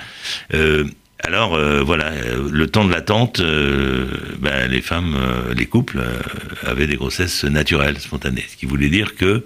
Euh, 0.54 0.84
alors 1.22 1.60
voilà, 1.84 2.12
le 2.50 2.66
temps 2.66 2.86
de 2.86 2.90
l'attente, 2.90 3.42
ben, 3.42 4.70
les 4.70 4.80
femmes, 4.80 5.18
les 5.54 5.66
couples 5.66 6.00
avaient 6.62 6.86
des 6.86 6.96
grossesses 6.96 7.44
naturelles, 7.44 7.98
spontanées, 7.98 8.46
ce 8.48 8.56
qui 8.56 8.64
voulait 8.64 8.88
dire 8.88 9.16
que 9.16 9.44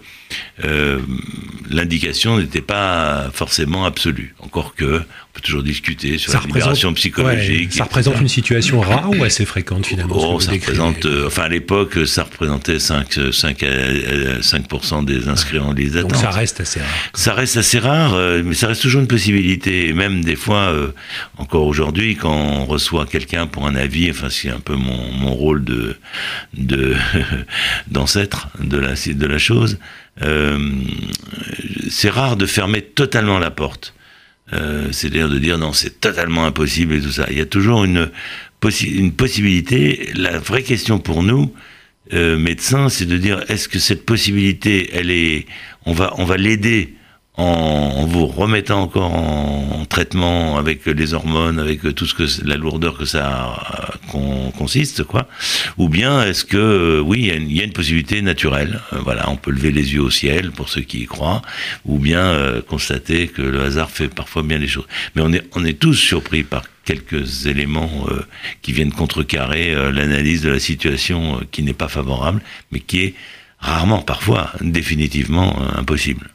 l'indication 1.71 2.39
n'était 2.39 2.61
pas 2.61 3.31
forcément 3.33 3.85
absolue. 3.85 4.35
Encore 4.41 4.75
que 4.75 5.03
peut 5.35 5.41
toujours 5.41 5.65
discuter 5.65 6.17
sur 6.17 6.33
la 6.33 6.41
libération 6.41 6.95
psychologique. 6.95 7.73
ça 7.73 7.85
représente 7.85 8.21
une 8.21 8.29
situation 8.29 8.81
rare 8.81 9.11
ou 9.11 9.25
assez 9.25 9.45
fréquente 9.45 9.85
finalement 9.85 10.15
oh, 10.17 10.39
ça 10.39 10.53
représente, 10.53 11.07
euh, 11.07 11.27
Enfin, 11.27 11.43
à 11.43 11.49
l'époque, 11.49 12.07
ça 12.07 12.23
représentait 12.23 12.79
5, 12.79 13.33
5, 13.33 13.65
5 14.41 15.05
des 15.05 15.29
inscrits 15.29 15.59
en 15.59 15.73
liste 15.73 15.95
d'attente. 15.95 16.13
Donc 16.13 16.21
ça 16.21 16.31
reste 16.31 16.61
assez 16.61 16.79
rare. 16.79 16.89
Ça 17.15 17.35
reste 17.35 17.57
assez 17.57 17.81
rare, 17.81 18.15
euh, 18.15 18.43
mais 18.45 18.55
ça 18.55 18.69
reste 18.69 18.83
toujours 18.83 19.01
une 19.01 19.09
possibilité. 19.09 19.89
Et 19.89 19.93
même 19.93 20.23
des 20.23 20.37
fois, 20.37 20.69
euh, 20.69 20.93
encore 21.37 21.67
aujourd'hui, 21.67 22.15
quand 22.15 22.33
on 22.33 22.65
reçoit 22.65 23.05
quelqu'un 23.05 23.49
pour 23.49 23.67
un 23.67 23.75
avis, 23.75 24.11
enfin, 24.11 24.29
c'est 24.31 24.51
un 24.51 24.61
peu 24.61 24.75
mon, 24.75 25.11
mon 25.13 25.35
rôle 25.35 25.65
de 25.65 25.97
d'ancêtre 27.89 28.49
de, 28.61 28.67
de, 28.67 28.77
la, 28.77 28.95
de 28.95 29.27
la 29.27 29.39
chose, 29.39 29.79
c'est 30.21 32.11
rare 32.11 32.37
de 32.37 32.47
fermer 32.47 32.83
totalement 32.83 33.39
la 33.39 33.51
porte. 33.51 33.95
Euh, 34.53 34.93
c'est-à-dire 34.93 35.29
de 35.29 35.39
dire 35.39 35.59
non, 35.59 35.73
c'est 35.73 36.01
totalement 36.01 36.45
impossible 36.45 36.95
et 36.95 37.01
tout 37.01 37.13
ça. 37.13 37.27
Il 37.31 37.39
y 37.39 37.41
a 37.41 37.47
toujours 37.47 37.85
une, 37.85 38.11
une 38.83 39.13
possibilité. 39.13 40.11
La 40.15 40.39
vraie 40.39 40.63
question 40.63 40.99
pour 40.99 41.23
nous, 41.23 41.53
euh, 42.13 42.37
médecins, 42.37 42.89
c'est 42.89 43.07
de 43.07 43.17
dire 43.17 43.43
est-ce 43.49 43.69
que 43.69 43.79
cette 43.79 44.05
possibilité, 44.05 44.91
elle 44.93 45.11
est, 45.11 45.47
on 45.87 45.93
va, 45.93 46.13
on 46.19 46.25
va 46.25 46.37
l'aider 46.37 46.95
en, 47.37 48.07
vous 48.07 48.27
remettant 48.27 48.83
encore 48.83 49.13
en, 49.13 49.85
traitement 49.87 50.57
avec 50.57 50.87
les 50.87 51.15
hormones, 51.15 51.59
avec 51.59 51.95
tout 51.95 52.07
ce 52.07 52.15
que 52.15 52.25
la 52.47 52.57
lourdeur 52.57 52.97
que 52.97 53.05
ça 53.05 53.63
consiste, 54.57 55.05
quoi. 55.05 55.29
Ou 55.79 55.89
bien 55.89 56.25
est-ce 56.25 56.45
que 56.45 56.57
euh, 56.57 57.01
oui, 57.01 57.31
il 57.35 57.53
y, 57.53 57.61
a 57.61 57.65
une 57.65 57.73
possibilité 57.73 58.23
naturelle. 58.23 58.81
Euh, 58.93 58.99
voilà, 59.03 59.29
on 59.31 59.37
peut 59.37 59.51
lever 59.51 59.73
les 59.73 59.95
yeux 59.95 60.03
au 60.03 60.11
ciel 60.11 60.53
pour 60.53 60.69
ceux 60.69 60.81
qui 60.81 61.03
y 61.03 61.07
croient, 61.07 61.43
ou 61.85 61.99
bien 61.99 62.21
euh, 62.21 62.63
constater 62.63 63.29
que 63.29 63.43
le 63.43 63.61
hasard 63.63 63.91
fait 63.91 64.09
parfois 64.09 64.43
bien 64.43 64.59
les 64.59 64.69
choses. 64.69 64.87
Mais 65.15 65.23
on 65.23 65.33
est 65.33 65.45
on 65.53 65.65
est 65.65 65.79
tous 65.79 65.95
surpris 65.95 66.43
par 66.43 66.65
quelques 66.85 67.47
éléments 67.47 68.07
qui 68.61 68.73
viennent 68.73 68.93
contrecarrer 68.93 69.75
l'analyse 69.91 70.43
de 70.43 70.51
la 70.51 70.61
situation 70.61 71.41
qui 71.51 71.63
n'est 71.63 71.73
pas 71.73 71.89
favorable, 71.89 72.43
mais 72.73 72.81
qui 72.81 73.01
est 73.01 73.15
rarement, 73.59 74.03
parfois, 74.03 74.53
définitivement 74.61 75.57
impossible. 75.77 76.29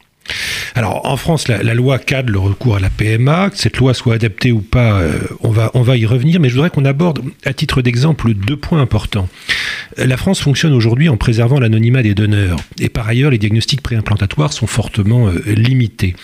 Alors 0.75 1.05
en 1.05 1.17
France, 1.17 1.47
la, 1.47 1.73
loi 1.73 1.99
cadre 1.99 2.31
le 2.31 2.39
recours 2.39 2.75
à 2.75 2.79
la 2.79 2.89
PMA. 2.89 3.49
Que 3.49 3.57
cette 3.57 3.77
loi 3.77 3.93
soit 3.93 4.15
adaptée 4.15 4.51
ou 4.51 4.61
pas, 4.61 4.99
euh, 4.99 5.19
on, 5.41 5.49
va, 5.49 5.71
on 5.73 5.81
va 5.81 5.97
y 5.97 6.05
revenir. 6.05 6.39
Mais 6.39 6.49
je 6.49 6.55
voudrais 6.55 6.69
qu'on 6.69 6.85
aborde, 6.85 7.21
à 7.45 7.53
titre 7.53 7.81
d'exemple, 7.81 8.33
deux 8.33 8.57
points 8.57 8.81
importants. 8.81 9.27
La 9.98 10.17
France 10.17 10.41
fonctionne 10.41 10.74
aujourd'hui 10.74 11.09
en 11.09 11.17
préservant 11.17 11.59
l'anonymat 11.59 12.03
des 12.03 12.13
donneurs. 12.13 12.57
Et 12.79 12.89
par 12.89 13.07
ailleurs, 13.07 13.31
les 13.31 13.38
diagnostics 13.38 13.81
préimplantatoires 13.81 14.53
sont 14.53 14.67
fortement 14.67 15.27
euh, 15.27 15.39
limités. 15.48 16.15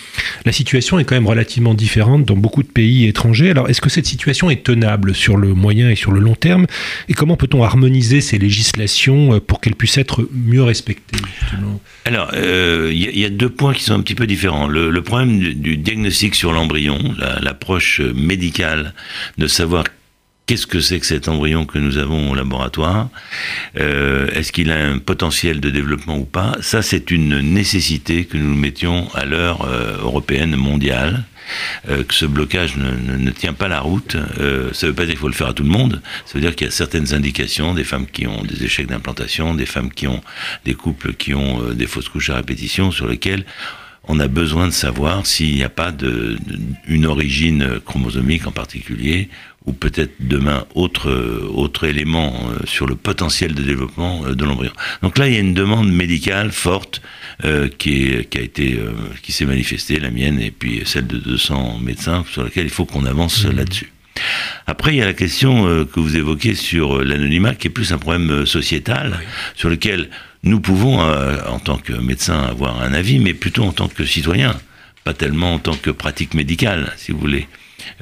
La 0.46 0.52
situation 0.52 1.00
est 1.00 1.04
quand 1.04 1.16
même 1.16 1.28
relativement 1.28 1.74
différente 1.74 2.26
dans 2.26 2.36
beaucoup 2.36 2.64
de 2.64 2.68
pays 2.68 3.06
étrangers. 3.08 3.50
Alors 3.50 3.70
est-ce 3.70 3.82
que 3.82 3.90
cette 3.90 4.06
situation 4.06 4.50
est 4.50 4.64
tenable 4.64 5.14
sur 5.16 5.38
le 5.38 5.54
moyen 5.54 5.90
et 5.90 5.96
sur 5.96 6.12
le 6.12 6.20
long 6.20 6.36
terme? 6.36 6.66
Et 7.10 7.14
comment 7.14 7.38
peut-on 7.38 7.64
harmoniser 7.64 8.22
ces 8.22 8.38
législations 8.38 9.36
euh, 9.36 9.40
pour 9.40 9.62
qu'elles 9.62 9.76
puissent 9.76 9.98
être 9.98 10.28
mieux 10.34 10.64
respectées 10.64 11.18
Alors, 12.06 12.32
il 12.36 13.20
y, 13.20 13.26
a 13.26 13.30
deux 13.30 13.50
points 13.50 13.74
qui 13.74 13.84
sont 13.84 13.94
un 13.94 14.02
petit 14.02 14.16
peu 14.16 14.28
différent. 14.28 14.68
Le, 14.68 15.02
problème 15.02 15.40
du, 15.40 15.78
diagnostic 15.78 16.36
sur 16.36 16.52
l'embryon, 16.52 17.00
l'approche 17.42 18.00
médicale 18.00 18.94
de 19.38 19.48
savoir 19.48 19.84
qu'est-ce 20.46 20.68
que 20.68 20.80
c'est 20.80 21.00
que 21.00 21.06
cet 21.06 21.28
embryon 21.28 21.66
que 21.66 21.80
nous 21.80 21.98
avons 21.98 22.32
au 22.32 22.36
laboratoire? 22.36 23.10
Euh, 23.80 24.30
Est-ce 24.32 24.52
qu'il 24.52 24.72
a 24.72 24.78
un 24.78 25.00
potentiel 25.00 25.60
de 25.60 25.70
développement 25.70 26.18
ou 26.18 26.26
pas? 26.26 26.56
Ça, 26.62 26.82
c'est 26.82 27.12
une 27.12 27.40
nécessité 27.40 28.26
que 28.26 28.38
nous 28.38 28.56
mettions 28.56 29.08
à 29.14 29.26
l'heure 29.26 29.64
euh, 29.64 29.98
européenne, 30.00 30.56
mondiale. 30.56 31.26
Euh, 31.90 32.04
que 32.04 32.14
ce 32.14 32.26
blocage 32.26 32.76
ne, 32.78 33.18
ne, 33.18 33.32
tient 33.32 33.54
pas 33.54 33.68
la 33.68 33.80
route. 33.80 34.16
Euh, 34.40 34.74
ça 34.74 34.88
ne 34.88 34.92
veut 34.92 34.96
pas 34.96 35.04
dire 35.04 35.14
qu'il 35.14 35.20
faut 35.20 35.28
le 35.28 35.34
faire 35.34 35.50
à 35.50 35.54
tout 35.54 35.64
le 35.64 35.70
monde. 35.70 36.02
Ça 36.26 36.34
veut 36.36 36.42
dire 36.42 36.56
qu'il 36.56 36.66
y 36.66 36.68
a 36.68 36.72
certaines 36.72 37.14
indications, 37.14 37.74
des 37.74 37.84
femmes 37.84 38.08
qui 38.08 38.28
ont 38.28 38.44
des 38.44 38.64
échecs 38.64 38.88
d'implantation, 38.88 39.54
des 39.54 39.66
femmes 39.66 39.92
qui 39.92 40.08
ont 40.08 40.22
des 40.66 40.74
couples 40.74 41.14
qui 41.14 41.34
ont 41.34 41.62
euh, 41.62 41.74
des 41.74 41.88
fausses 41.88 42.10
couches 42.10 42.30
à 42.30 42.36
répétition, 42.36 42.92
sur 42.92 43.08
lesquelles 43.08 43.46
on 44.08 44.20
a 44.20 44.28
besoin 44.28 44.68
de 44.68 44.74
savoir 44.74 45.26
s'il 45.26 45.56
n'y 45.56 45.64
a 45.64 45.70
pas 45.70 45.92
de, 45.92 46.38
une 46.88 47.06
origine 47.06 47.80
chromosomique 47.84 48.46
en 48.46 48.52
particulier, 48.52 49.30
ou 49.66 49.74
peut-être 49.74 50.14
demain 50.20 50.66
autre 50.76 51.12
autre 51.54 51.86
élément 51.86 52.34
sur 52.66 52.86
le 52.86 52.96
potentiel 52.96 53.54
de 53.54 53.64
développement 53.64 54.22
de 54.30 54.46
l'embryon. 54.46 54.72
Donc 55.02 55.18
là, 55.18 55.28
il 55.28 55.34
y 55.34 55.38
a 55.38 55.40
une 55.40 55.54
demande 55.56 55.92
médicale 55.92 56.52
forte 56.52 57.02
euh, 57.44 57.68
qui, 57.68 58.26
qui, 58.30 58.38
a 58.38 58.42
été, 58.42 58.80
euh, 58.80 58.94
qui 59.22 59.34
s'est 59.34 59.46
manifestée, 59.46 60.00
la 60.00 60.10
mienne 60.10 60.40
et 60.40 60.52
puis 60.52 60.84
celle 60.86 61.06
de 61.06 61.18
200 61.18 61.80
médecins, 61.82 62.24
sur 62.32 62.46
laquelle 62.46 62.64
il 62.64 62.72
faut 62.72 62.86
qu'on 62.86 63.06
avance 63.06 63.44
mmh. 63.44 63.58
là-dessus. 63.58 63.92
Après, 64.68 64.94
il 64.94 65.00
y 65.00 65.02
a 65.02 65.06
la 65.06 65.14
question 65.14 65.68
euh, 65.68 65.84
que 65.84 66.00
vous 66.00 66.16
évoquez 66.16 66.56
sur 66.56 67.04
l'anonymat, 67.04 67.54
qui 67.54 67.68
est 67.68 67.72
plus 67.72 67.92
un 67.92 67.98
problème 67.98 68.46
sociétal, 68.46 69.20
sur 69.54 69.70
lequel 69.70 70.10
nous 70.44 70.62
pouvons, 70.62 71.00
en 71.00 71.60
tant 71.60 71.78
que 71.78 71.92
médecin, 71.92 72.40
avoir 72.40 72.82
un 72.82 72.94
avis, 72.94 73.20
mais 73.20 73.34
plutôt 73.34 73.64
en 73.64 73.74
tant 73.74 73.90
que 73.90 74.06
citoyen, 74.06 74.56
pas 75.04 75.14
tellement 75.14 75.56
en 75.56 75.60
tant 75.60 75.76
que 75.76 75.90
pratique 75.90 76.36
médicale, 76.36 76.94
si 76.96 77.12
vous 77.12 77.20
voulez. 77.20 77.48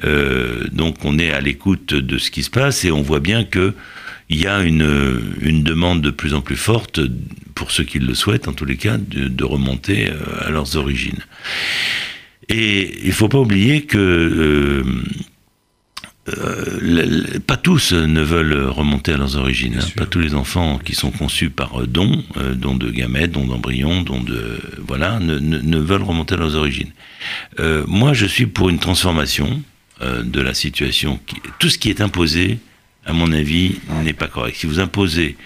Euh, 0.04 0.64
donc, 0.72 1.04
on 1.04 1.18
est 1.18 1.30
à 1.30 1.40
l'écoute 1.40 1.94
de 1.94 2.18
ce 2.18 2.30
qui 2.30 2.42
se 2.42 2.50
passe 2.50 2.84
et 2.84 2.90
on 2.90 3.02
voit 3.02 3.20
bien 3.20 3.44
que 3.44 3.74
il 4.30 4.40
y 4.40 4.46
a 4.46 4.62
une, 4.62 5.36
une 5.42 5.62
demande 5.62 6.00
de 6.00 6.10
plus 6.10 6.34
en 6.34 6.40
plus 6.40 6.56
forte 6.56 7.00
pour 7.54 7.70
ceux 7.70 7.84
qui 7.84 7.98
le 7.98 8.14
souhaitent, 8.14 8.48
en 8.48 8.52
tous 8.52 8.64
les 8.64 8.76
cas, 8.76 8.96
de, 8.98 9.44
remonter 9.44 10.10
euh, 10.10 10.46
à 10.46 10.50
leurs 10.50 10.76
origines. 10.76 11.24
Et 12.48 13.00
il 13.02 13.08
ne 13.08 13.12
faut 13.12 13.28
pas 13.28 13.38
oublier 13.38 13.82
que 13.82 13.98
euh, 13.98 14.82
euh, 16.36 17.38
pas 17.46 17.56
tous 17.56 17.92
ne 17.92 18.22
veulent 18.22 18.68
remonter 18.68 19.12
à 19.12 19.16
leurs 19.16 19.36
origines. 19.36 19.78
Hein. 19.78 19.86
Pas 19.96 20.06
tous 20.06 20.20
les 20.20 20.34
enfants 20.34 20.78
qui 20.78 20.94
sont 20.94 21.10
conçus 21.10 21.50
par 21.50 21.86
don, 21.86 22.22
don 22.54 22.74
de 22.74 22.90
gamètes, 22.90 23.32
don 23.32 23.46
d'embryons, 23.46 24.02
don 24.02 24.20
de 24.20 24.60
voilà, 24.86 25.20
ne, 25.20 25.38
ne, 25.38 25.78
veulent 25.78 26.02
remonter 26.02 26.34
à 26.34 26.38
leurs 26.38 26.54
origines. 26.56 26.92
moi, 27.86 28.12
je 28.14 28.26
suis 28.26 28.46
pour 28.46 28.68
une 28.68 28.78
transformation 28.78 29.62
de 30.00 30.40
la 30.40 30.54
situation. 30.54 31.20
tout 31.58 31.70
ce 31.70 31.78
qui 31.78 31.88
est 31.88 32.00
imposé 32.00 32.58
à 33.06 33.12
mon 33.12 33.32
avis, 33.32 33.76
n'est 34.02 34.14
pas 34.14 34.28
correct. 34.28 34.56
Si 34.56 34.66
vous 34.66 34.80
imposez 34.80 35.36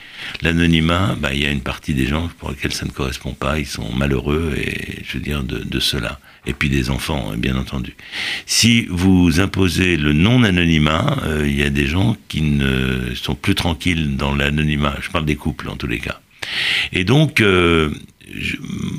l'anonymat, 0.43 1.17
bah, 1.19 1.31
il 1.33 1.43
y 1.43 1.47
a 1.47 1.51
une 1.51 1.61
partie 1.61 1.93
des 1.93 2.07
gens 2.07 2.31
pour 2.39 2.51
lesquels 2.51 2.73
ça 2.73 2.87
ne 2.87 2.91
correspond 2.91 3.33
pas, 3.33 3.59
ils 3.59 3.67
sont 3.67 3.93
malheureux, 3.93 4.55
et 4.57 5.03
je 5.05 5.15
veux 5.15 5.23
dire, 5.23 5.43
de, 5.43 5.81
cela. 5.81 6.21
Et 6.47 6.53
puis 6.53 6.69
des 6.69 6.91
enfants, 6.91 7.33
bien 7.37 7.57
entendu. 7.57 7.95
Si 8.47 8.87
vous 8.91 9.41
imposez 9.41 9.97
le 9.97 10.13
non-anonymat, 10.13 11.19
euh, 11.25 11.45
il 11.47 11.57
y 11.57 11.63
a 11.63 11.71
des 11.71 11.87
gens 11.87 12.17
qui 12.29 12.43
ne 12.43 13.15
sont 13.15 13.35
plus 13.35 13.55
tranquilles 13.55 14.17
dans 14.17 14.35
l'anonymat. 14.35 14.97
Je 15.01 15.11
parle 15.11 15.25
des 15.25 15.37
couples, 15.37 15.69
en 15.69 15.77
tous 15.77 15.89
les 15.89 15.99
cas. 15.99 16.21
Et 16.93 17.05
donc, 17.05 17.41
euh, 17.41 17.91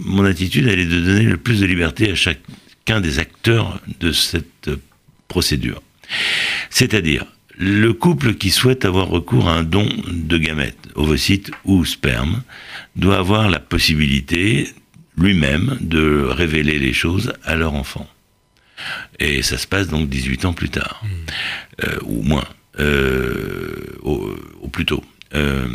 mon 0.05 0.25
attitude, 0.25 0.67
elle 0.67 0.79
est 0.79 0.85
de 0.85 1.01
donner 1.01 1.23
le 1.23 1.37
plus 1.37 1.61
de 1.61 1.65
liberté 1.65 2.11
à 2.11 2.15
chacun 2.15 2.99
des 3.01 3.19
acteurs 3.19 3.79
de 3.99 4.11
cette 4.11 4.69
procédure. 5.29 5.81
C'est-à-dire, 6.69 7.25
le 7.57 7.93
couple 7.93 8.33
qui 8.33 8.51
souhaite 8.51 8.83
avoir 8.83 9.07
recours 9.07 9.47
à 9.47 9.55
un 9.55 9.63
don 9.63 9.87
de 10.07 10.37
gamètes, 10.37 10.77
ovocytes 10.95 11.51
ou 11.63 11.85
sperme, 11.85 12.41
doit 12.97 13.17
avoir 13.17 13.49
la 13.49 13.59
possibilité 13.59 14.67
lui-même 15.17 15.77
de 15.81 16.23
révéler 16.23 16.79
les 16.79 16.93
choses 16.93 17.33
à 17.43 17.55
leur 17.55 17.73
enfant. 17.73 18.07
Et 19.19 19.41
ça 19.41 19.57
se 19.57 19.67
passe 19.67 19.87
donc 19.87 20.09
18 20.09 20.45
ans 20.45 20.53
plus 20.53 20.69
tard, 20.69 21.03
hmm. 21.03 21.85
euh, 21.85 21.97
ou 22.03 22.21
moins, 22.23 22.47
euh, 22.79 23.97
au, 24.01 24.37
plus 24.71 24.85
tôt. 24.85 25.03
Euh, 25.35 25.67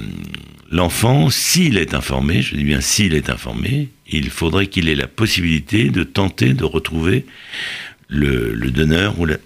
l'enfant, 0.71 1.29
s'il 1.29 1.77
est 1.77 1.93
informé, 1.93 2.41
je 2.41 2.57
dis 2.57 2.65
bien 2.65 2.81
s'il 2.81 3.13
est 3.13 3.29
informé, 3.29 3.91
il 4.09 4.31
faudrait 4.31 4.69
qu'il 4.69 4.89
ait 4.89 4.95
la 4.95 5.07
possibilité 5.07 5.91
de 5.91 6.03
tenter 6.03 6.55
de 6.55 6.65
retrouver 6.65 7.27
le, 8.09 8.53
le 8.55 8.71
donneur 8.71 9.19
ou 9.19 9.27
la, 9.27 9.37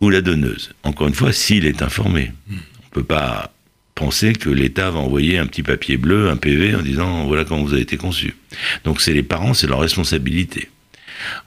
ou 0.00 0.10
la 0.10 0.20
donneuse. 0.20 0.72
Encore 0.82 1.08
une 1.08 1.14
fois, 1.14 1.32
s'il 1.32 1.66
est 1.66 1.82
informé. 1.82 2.32
On 2.50 2.54
ne 2.54 2.90
peut 2.92 3.04
pas 3.04 3.52
penser 3.98 4.32
que 4.32 4.48
l'État 4.48 4.90
va 4.90 5.00
envoyer 5.00 5.38
un 5.38 5.46
petit 5.46 5.64
papier 5.64 5.96
bleu, 5.96 6.30
un 6.30 6.36
PV, 6.36 6.76
en 6.76 6.82
disant 6.82 7.26
voilà 7.26 7.44
comment 7.44 7.64
vous 7.64 7.72
avez 7.72 7.82
été 7.82 7.96
conçu. 7.96 8.36
Donc 8.84 9.00
c'est 9.00 9.12
les 9.12 9.24
parents, 9.24 9.54
c'est 9.54 9.66
leur 9.66 9.80
responsabilité. 9.80 10.70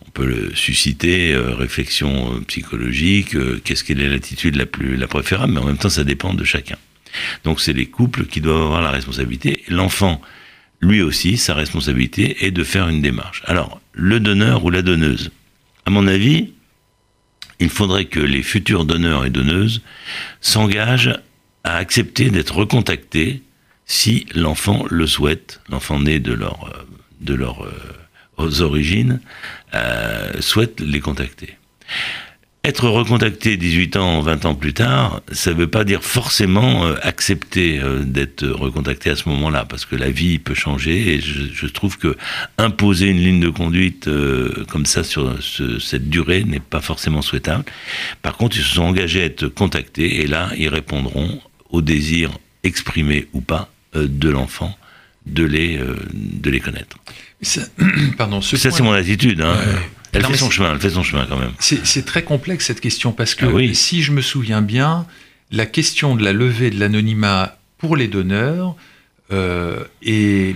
On 0.05 0.09
peut 0.11 0.51
susciter 0.53 1.33
euh, 1.33 1.55
réflexion 1.55 2.35
euh, 2.35 2.41
psychologique, 2.41 3.35
euh, 3.35 3.61
qu'est-ce 3.63 3.85
quelle 3.85 4.01
est 4.01 4.09
l'attitude 4.09 4.57
la 4.57 4.65
plus 4.65 4.97
la 4.97 5.07
préférable, 5.07 5.53
mais 5.53 5.59
en 5.61 5.65
même 5.65 5.77
temps 5.77 5.89
ça 5.89 6.03
dépend 6.03 6.33
de 6.33 6.43
chacun. 6.43 6.75
Donc 7.45 7.61
c'est 7.61 7.71
les 7.71 7.85
couples 7.85 8.25
qui 8.25 8.41
doivent 8.41 8.63
avoir 8.63 8.81
la 8.81 8.91
responsabilité. 8.91 9.63
L'enfant, 9.69 10.21
lui 10.81 11.01
aussi, 11.01 11.37
sa 11.37 11.53
responsabilité 11.53 12.45
est 12.45 12.51
de 12.51 12.63
faire 12.65 12.89
une 12.89 13.01
démarche. 13.01 13.43
Alors, 13.45 13.79
le 13.93 14.19
donneur 14.19 14.65
ou 14.65 14.71
la 14.71 14.81
donneuse, 14.81 15.31
à 15.85 15.89
mon 15.89 16.07
avis, 16.07 16.51
il 17.61 17.69
faudrait 17.69 18.05
que 18.05 18.19
les 18.19 18.43
futurs 18.43 18.85
donneurs 18.85 19.25
et 19.25 19.29
donneuses 19.29 19.81
s'engagent 20.41 21.19
à 21.63 21.75
accepter 21.77 22.29
d'être 22.29 22.55
recontactés 22.55 23.43
si 23.85 24.25
l'enfant 24.33 24.85
le 24.89 25.05
souhaite, 25.05 25.61
l'enfant 25.69 25.99
né 25.99 26.19
de 26.19 26.33
leur, 26.33 26.69
euh, 26.73 27.35
leurs 27.35 27.63
euh, 27.63 28.61
origines, 28.61 29.21
euh, 29.73 30.41
souhaite 30.41 30.79
les 30.79 30.99
contacter. 30.99 31.57
Être 32.63 32.89
recontacté 32.89 33.57
18 33.57 33.95
ans, 33.95 34.21
20 34.21 34.45
ans 34.45 34.53
plus 34.53 34.73
tard, 34.75 35.23
ça 35.31 35.49
ne 35.49 35.55
veut 35.55 35.67
pas 35.67 35.83
dire 35.83 36.03
forcément 36.03 36.85
euh, 36.85 36.93
accepter 37.01 37.79
euh, 37.79 38.03
d'être 38.03 38.45
recontacté 38.45 39.09
à 39.09 39.15
ce 39.15 39.27
moment-là, 39.29 39.65
parce 39.65 39.85
que 39.85 39.95
la 39.95 40.11
vie 40.11 40.37
peut 40.37 40.53
changer 40.53 41.15
et 41.15 41.21
je, 41.21 41.65
trouve 41.65 41.97
que 41.97 42.15
imposer 42.59 43.07
une 43.07 43.17
ligne 43.17 43.39
de 43.39 43.49
conduite 43.49 44.07
euh, 44.07 44.63
comme 44.69 44.85
ça 44.85 45.03
sur 45.03 45.37
cette 45.81 46.07
durée 46.09 46.43
n'est 46.43 46.59
pas 46.59 46.81
forcément 46.81 47.23
souhaitable. 47.23 47.63
Par 48.21 48.37
contre, 48.37 48.57
ils 48.57 48.63
se 48.63 48.75
sont 48.75 48.83
engagés 48.83 49.23
à 49.23 49.25
être 49.25 49.47
contactés 49.47 50.21
et 50.21 50.27
là, 50.27 50.49
ils 50.55 50.69
répondront 50.69 51.41
au 51.71 51.81
désir 51.81 52.29
exprimé 52.63 53.27
ou 53.33 53.41
pas 53.41 53.71
de 53.95 54.29
l'enfant 54.29 54.77
de 55.25 55.43
les, 55.43 55.79
de 56.13 56.49
les 56.51 56.59
connaître. 56.59 56.97
Ça, 57.41 57.61
pardon, 58.19 58.39
ça 58.39 58.69
c'est 58.69 58.83
mon 58.83 58.91
attitude. 58.91 59.41
Hein. 59.41 59.55
Elle 60.13 60.25
fait 60.25 60.37
son 60.37 60.49
chemin, 60.49 60.73
elle 60.73 60.79
fait 60.79 60.89
son 60.89 61.03
chemin 61.03 61.25
quand 61.27 61.37
même. 61.37 61.53
C'est 61.59 62.05
très 62.05 62.23
complexe 62.23 62.65
cette 62.65 62.81
question 62.81 63.11
parce 63.11 63.35
que 63.35 63.45
ah 63.45 63.73
si 63.73 64.01
je 64.03 64.11
me 64.11 64.21
souviens 64.21 64.61
bien, 64.61 65.05
la 65.51 65.65
question 65.65 66.15
de 66.15 66.23
la 66.23 66.33
levée 66.33 66.69
de 66.69 66.79
l'anonymat 66.79 67.57
pour 67.77 67.95
les 67.95 68.07
donneurs 68.07 68.75
euh, 69.31 69.83
est 70.03 70.55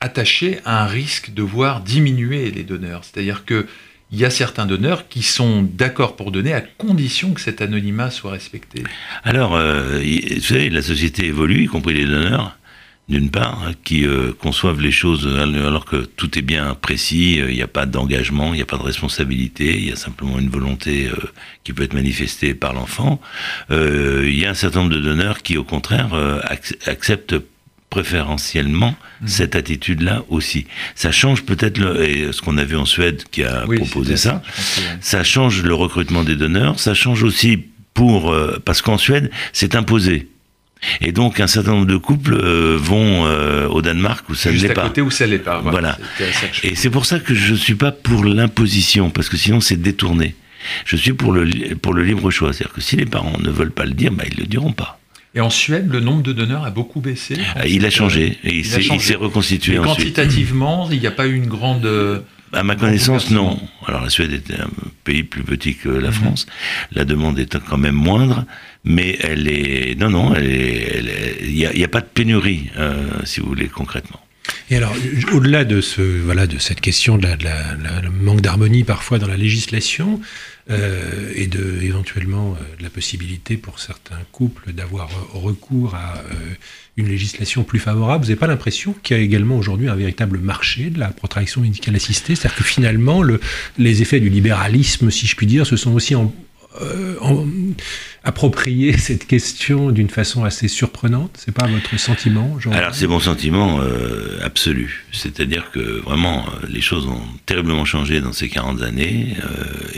attachée 0.00 0.60
à 0.64 0.84
un 0.84 0.86
risque 0.86 1.34
de 1.34 1.42
voir 1.42 1.80
diminuer 1.80 2.50
les 2.50 2.62
donneurs. 2.62 3.02
C'est-à-dire 3.04 3.44
que 3.44 3.66
il 4.10 4.18
y 4.18 4.24
a 4.24 4.30
certains 4.30 4.64
donneurs 4.64 5.08
qui 5.08 5.22
sont 5.22 5.62
d'accord 5.62 6.16
pour 6.16 6.32
donner 6.32 6.54
à 6.54 6.62
condition 6.62 7.34
que 7.34 7.42
cet 7.42 7.60
anonymat 7.60 8.10
soit 8.10 8.30
respecté. 8.30 8.82
Alors, 9.22 9.54
euh, 9.54 10.00
vous 10.00 10.40
savez, 10.40 10.70
la 10.70 10.80
société 10.80 11.26
évolue, 11.26 11.64
y 11.64 11.66
compris 11.66 11.92
les 11.92 12.06
donneurs 12.06 12.57
d'une 13.08 13.30
part, 13.30 13.70
qui 13.84 14.06
euh, 14.06 14.32
conçoivent 14.38 14.80
les 14.80 14.90
choses 14.90 15.26
alors 15.26 15.86
que 15.86 15.96
tout 15.96 16.38
est 16.38 16.42
bien 16.42 16.74
précis, 16.74 17.40
euh, 17.40 17.50
il 17.50 17.56
n'y 17.56 17.62
a 17.62 17.68
pas 17.68 17.86
d'engagement, 17.86 18.52
il 18.52 18.56
n'y 18.56 18.62
a 18.62 18.66
pas 18.66 18.76
de 18.76 18.82
responsabilité, 18.82 19.78
il 19.78 19.88
y 19.88 19.92
a 19.92 19.96
simplement 19.96 20.38
une 20.38 20.50
volonté 20.50 21.06
euh, 21.06 21.16
qui 21.64 21.72
peut 21.72 21.84
être 21.84 21.94
manifestée 21.94 22.52
par 22.52 22.74
l'enfant. 22.74 23.20
Il 23.70 24.38
y 24.38 24.44
a 24.44 24.50
un 24.50 24.54
certain 24.54 24.80
nombre 24.80 24.94
de 24.94 25.00
donneurs 25.00 25.42
qui, 25.42 25.56
au 25.56 25.64
contraire, 25.64 26.10
acceptent 26.86 27.36
préférentiellement 27.90 28.94
mmh. 29.20 29.26
cette 29.26 29.56
attitude-là 29.56 30.24
aussi. 30.28 30.66
Ça 30.94 31.10
change 31.12 31.44
peut-être 31.44 31.78
ce 31.78 32.40
qu'on 32.42 32.58
a 32.58 32.64
vu 32.64 32.76
en 32.76 32.84
Suède 32.84 33.24
qui 33.30 33.44
a 33.44 33.64
proposé 33.66 34.16
ça. 34.16 34.42
Ça 35.00 35.24
change 35.24 35.62
le 35.62 35.74
recrutement 35.74 36.24
des 36.24 36.36
donneurs. 36.36 36.78
Ça 36.78 36.94
change 36.94 37.22
aussi 37.22 37.64
pour 37.94 38.34
parce 38.64 38.82
qu'en 38.82 38.98
Suède 38.98 39.30
c'est 39.52 39.74
imposé. 39.74 40.28
Et 41.00 41.12
donc 41.12 41.40
un 41.40 41.46
certain 41.46 41.72
nombre 41.72 41.86
de 41.86 41.96
couples 41.96 42.34
euh, 42.34 42.76
vont 42.78 43.26
euh, 43.26 43.66
au 43.68 43.82
Danemark 43.82 44.28
où 44.28 44.34
ça 44.34 44.50
ne 44.50 44.56
l'est 44.58 44.72
pas. 44.72 44.82
à 44.82 44.88
côté 44.88 45.00
où 45.00 45.10
ça 45.10 45.26
ne 45.26 45.32
l'est 45.32 45.38
pas. 45.38 45.60
Voilà. 45.60 45.98
Et 46.62 46.74
c'est 46.74 46.90
pour 46.90 47.06
ça 47.06 47.18
que 47.18 47.34
je 47.34 47.52
ne 47.52 47.58
suis 47.58 47.74
pas 47.74 47.92
pour 47.92 48.24
l'imposition, 48.24 49.10
parce 49.10 49.28
que 49.28 49.36
sinon 49.36 49.60
c'est 49.60 49.80
détourné. 49.80 50.34
Je 50.84 50.96
suis 50.96 51.12
pour 51.12 51.32
le, 51.32 51.74
pour 51.76 51.94
le 51.94 52.02
libre 52.02 52.30
choix. 52.30 52.52
C'est-à-dire 52.52 52.74
que 52.74 52.80
si 52.80 52.96
les 52.96 53.06
parents 53.06 53.38
ne 53.38 53.50
veulent 53.50 53.72
pas 53.72 53.84
le 53.84 53.92
dire, 53.92 54.12
bah, 54.12 54.24
ils 54.26 54.36
ne 54.36 54.42
le 54.42 54.46
diront 54.46 54.72
pas. 54.72 54.98
Et 55.34 55.40
en 55.40 55.50
Suède, 55.50 55.88
le 55.90 56.00
nombre 56.00 56.22
de 56.22 56.32
donneurs 56.32 56.64
a 56.64 56.70
beaucoup 56.70 57.00
baissé. 57.00 57.36
Ah, 57.54 57.66
il 57.66 57.84
a 57.84 57.90
changé. 57.90 58.38
Et 58.44 58.56
il, 58.58 58.64
s'est 58.64 59.14
reconstitué 59.14 59.78
Mais 59.78 59.84
quantitativement, 59.84 60.88
il 60.90 60.98
n'y 61.00 61.06
a 61.06 61.12
pas 61.12 61.26
eu 61.26 61.34
une 61.34 61.46
grande... 61.46 61.86
À 62.52 62.62
ma 62.62 62.76
connaissance, 62.76 63.30
non. 63.30 63.58
Alors 63.86 64.02
la 64.02 64.10
Suède 64.10 64.32
était 64.32 64.60
un 64.60 64.70
pays 65.04 65.22
plus 65.22 65.42
petit 65.42 65.74
que 65.74 65.88
la 65.88 66.08
mhm. 66.08 66.14
France. 66.14 66.46
La 66.92 67.04
demande 67.04 67.38
est 67.38 67.58
quand 67.58 67.78
même 67.78 67.94
moindre, 67.94 68.44
mais 68.84 69.18
elle 69.20 69.48
est. 69.48 69.98
Non, 69.98 70.10
non, 70.10 70.34
il 70.36 71.52
n'y 71.52 71.84
a, 71.84 71.88
pas 71.88 72.00
de 72.00 72.06
pénurie, 72.06 72.70
euh, 72.76 73.06
si 73.24 73.40
vous 73.40 73.48
voulez, 73.48 73.68
concrètement. 73.68 74.20
Et 74.70 74.76
alors, 74.76 74.94
au-delà 75.32 75.64
de 75.64 75.80
ce, 75.80 76.02
voilà, 76.02 76.46
de 76.46 76.58
cette 76.58 76.80
question 76.80 77.18
de 77.18 77.26
la, 77.26 78.10
manque 78.10 78.40
d'harmonie 78.40 78.84
parfois 78.84 79.18
dans 79.18 79.26
la 79.26 79.36
législation, 79.36 80.20
euh, 80.70 81.32
et 81.34 81.46
de 81.46 81.80
éventuellement 81.80 82.54
euh, 82.54 82.76
de 82.76 82.82
la 82.82 82.90
possibilité 82.90 83.56
pour 83.56 83.80
certains 83.80 84.18
couples 84.32 84.72
d'avoir 84.74 85.08
recours 85.32 85.94
à 85.94 86.22
une 86.98 87.08
législation 87.08 87.64
plus 87.64 87.78
favorable, 87.78 88.24
vous 88.24 88.30
n'avez 88.30 88.38
pas 88.38 88.48
l'impression 88.48 88.94
qu'il 89.02 89.16
y 89.16 89.20
a 89.20 89.22
également 89.22 89.56
aujourd'hui 89.56 89.88
un 89.88 89.94
véritable 89.94 90.38
marché 90.38 90.90
de 90.90 90.98
la 90.98 91.08
protection 91.08 91.62
médicale 91.62 91.96
assistée? 91.96 92.34
C'est-à-dire 92.34 92.58
que 92.58 92.64
finalement, 92.64 93.22
le, 93.22 93.40
les 93.78 94.02
effets 94.02 94.20
du 94.20 94.28
libéralisme, 94.28 95.10
si 95.10 95.26
je 95.26 95.36
puis 95.36 95.46
dire, 95.46 95.66
se 95.66 95.76
sont 95.76 95.92
aussi 95.92 96.14
en, 96.14 96.34
euh, 96.82 97.14
approprié 98.28 98.96
cette 98.98 99.26
question 99.26 99.90
d'une 99.90 100.10
façon 100.10 100.44
assez 100.44 100.68
surprenante 100.68 101.40
C'est 101.44 101.54
pas 101.54 101.66
votre 101.66 101.98
sentiment 101.98 102.58
Alors 102.70 102.94
c'est 102.94 103.06
mon 103.06 103.20
sentiment 103.20 103.80
euh, 103.80 104.38
absolu. 104.42 105.06
C'est-à-dire 105.12 105.70
que 105.70 106.00
vraiment 106.00 106.44
euh, 106.46 106.66
les 106.68 106.80
choses 106.80 107.06
ont 107.06 107.22
terriblement 107.46 107.84
changé 107.84 108.20
dans 108.20 108.32
ces 108.32 108.48
40 108.48 108.82
années 108.82 109.36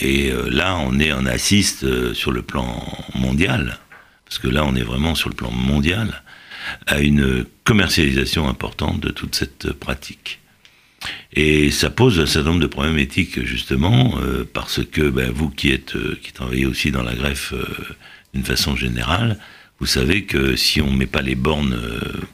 et 0.00 0.32
là 0.50 0.76
on 0.78 0.98
est 0.98 1.10
assiste 1.10 2.12
sur 2.14 2.32
le 2.32 2.42
plan 2.42 2.82
mondial 3.14 3.78
parce 4.24 4.38
que 4.38 4.48
là 4.48 4.64
on 4.64 4.74
est 4.74 4.82
vraiment 4.82 5.14
sur 5.14 5.28
le 5.28 5.34
plan 5.34 5.50
mondial 5.50 6.22
à 6.86 7.00
une 7.00 7.44
commercialisation 7.64 8.48
importante 8.48 9.00
de 9.00 9.10
toute 9.10 9.34
cette 9.34 9.72
pratique. 9.72 10.40
Et 11.32 11.70
ça 11.70 11.90
pose 11.90 12.20
un 12.20 12.26
certain 12.26 12.50
nombre 12.50 12.62
de 12.62 12.66
problèmes 12.66 12.98
éthiques, 12.98 13.44
justement, 13.44 14.18
euh, 14.20 14.44
parce 14.52 14.84
que 14.84 15.08
ben, 15.08 15.30
vous 15.30 15.48
qui 15.48 15.70
êtes, 15.70 15.96
euh, 15.96 16.18
qui 16.20 16.32
travaillez 16.32 16.66
aussi 16.66 16.90
dans 16.90 17.02
la 17.02 17.14
greffe 17.14 17.52
euh, 17.52 17.64
d'une 18.34 18.44
façon 18.44 18.76
générale, 18.76 19.38
vous 19.78 19.86
savez 19.86 20.24
que 20.24 20.56
si 20.56 20.82
on 20.82 20.90
ne 20.90 20.96
met 20.96 21.06
pas 21.06 21.22
les 21.22 21.34
bornes 21.34 21.78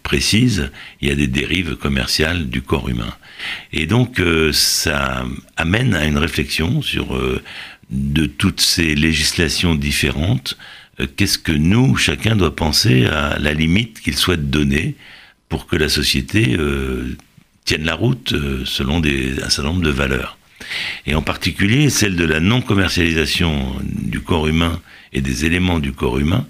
précises, 0.02 0.70
il 1.00 1.08
y 1.08 1.12
a 1.12 1.14
des 1.14 1.28
dérives 1.28 1.76
commerciales 1.76 2.48
du 2.48 2.60
corps 2.60 2.88
humain. 2.88 3.14
Et 3.72 3.86
donc, 3.86 4.20
ça 4.50 5.24
amène 5.56 5.94
à 5.94 6.06
une 6.06 6.18
réflexion 6.18 6.82
sur 6.82 7.16
de 7.90 8.26
toutes 8.26 8.60
ces 8.60 8.96
législations 8.96 9.76
différentes. 9.76 10.58
Qu'est-ce 11.14 11.38
que 11.38 11.52
nous, 11.52 11.94
chacun 11.96 12.34
doit 12.34 12.56
penser 12.56 13.06
à 13.06 13.38
la 13.38 13.54
limite 13.54 14.00
qu'il 14.00 14.16
souhaite 14.16 14.50
donner 14.50 14.96
pour 15.48 15.68
que 15.68 15.76
la 15.76 15.88
société 15.88 16.56
tiennent 17.66 17.84
la 17.84 17.94
route 17.94 18.32
euh, 18.32 18.64
selon 18.64 19.02
un 19.04 19.50
certain 19.50 19.70
nombre 19.70 19.82
de 19.82 19.90
valeurs. 19.90 20.38
Et 21.04 21.14
en 21.14 21.22
particulier 21.22 21.90
celle 21.90 22.16
de 22.16 22.24
la 22.24 22.40
non-commercialisation 22.40 23.76
du 23.82 24.20
corps 24.20 24.46
humain 24.46 24.80
et 25.16 25.20
des 25.22 25.46
éléments 25.46 25.80
du 25.80 25.92
corps 25.92 26.18
humain 26.18 26.46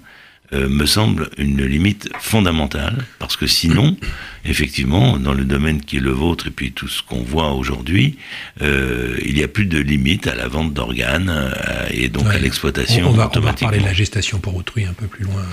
euh, 0.53 0.69
me 0.69 0.85
semble 0.85 1.29
une 1.37 1.65
limite 1.65 2.09
fondamentale, 2.19 3.05
parce 3.19 3.35
que 3.35 3.47
sinon, 3.47 3.97
effectivement, 4.45 5.17
dans 5.17 5.33
le 5.33 5.43
domaine 5.43 5.81
qui 5.81 5.97
est 5.97 6.01
le 6.01 6.11
vôtre 6.11 6.47
et 6.47 6.51
puis 6.51 6.71
tout 6.71 6.87
ce 6.87 7.01
qu'on 7.01 7.21
voit 7.21 7.51
aujourd'hui, 7.51 8.17
euh, 8.61 9.17
il 9.25 9.35
n'y 9.35 9.43
a 9.43 9.49
plus 9.49 9.65
de 9.65 9.77
limite 9.77 10.27
à 10.27 10.35
la 10.35 10.47
vente 10.47 10.73
d'organes 10.73 11.29
euh, 11.29 11.87
et 11.91 12.07
donc 12.07 12.27
à 12.27 12.37
l'exploitation. 12.37 13.09
On, 13.09 13.11
va, 13.11 13.29
on 13.35 13.39
va 13.39 13.53
parler 13.53 13.79
de 13.79 13.85
la 13.85 13.93
gestation 13.93 14.39
pour 14.39 14.55
autrui 14.55 14.85
un 14.85 14.93
peu 14.93 15.07
plus 15.07 15.25
loin 15.25 15.43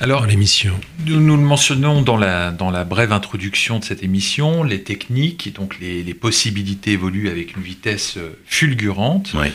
Alors, 0.00 0.22
dans 0.22 0.26
l'émission. 0.26 0.72
Nous, 1.04 1.20
nous, 1.20 1.36
le 1.36 1.42
mentionnons 1.42 2.00
dans 2.00 2.16
la, 2.16 2.52
dans 2.52 2.70
la 2.70 2.84
brève 2.84 3.12
introduction 3.12 3.78
de 3.80 3.84
cette 3.84 4.02
émission, 4.02 4.62
les 4.62 4.82
techniques 4.82 5.46
et 5.46 5.50
donc 5.50 5.78
les, 5.78 6.02
les 6.02 6.14
possibilités 6.14 6.92
évoluent 6.92 7.28
avec 7.28 7.54
une 7.54 7.62
vitesse 7.62 8.18
fulgurante. 8.46 9.34
Ouais. 9.34 9.52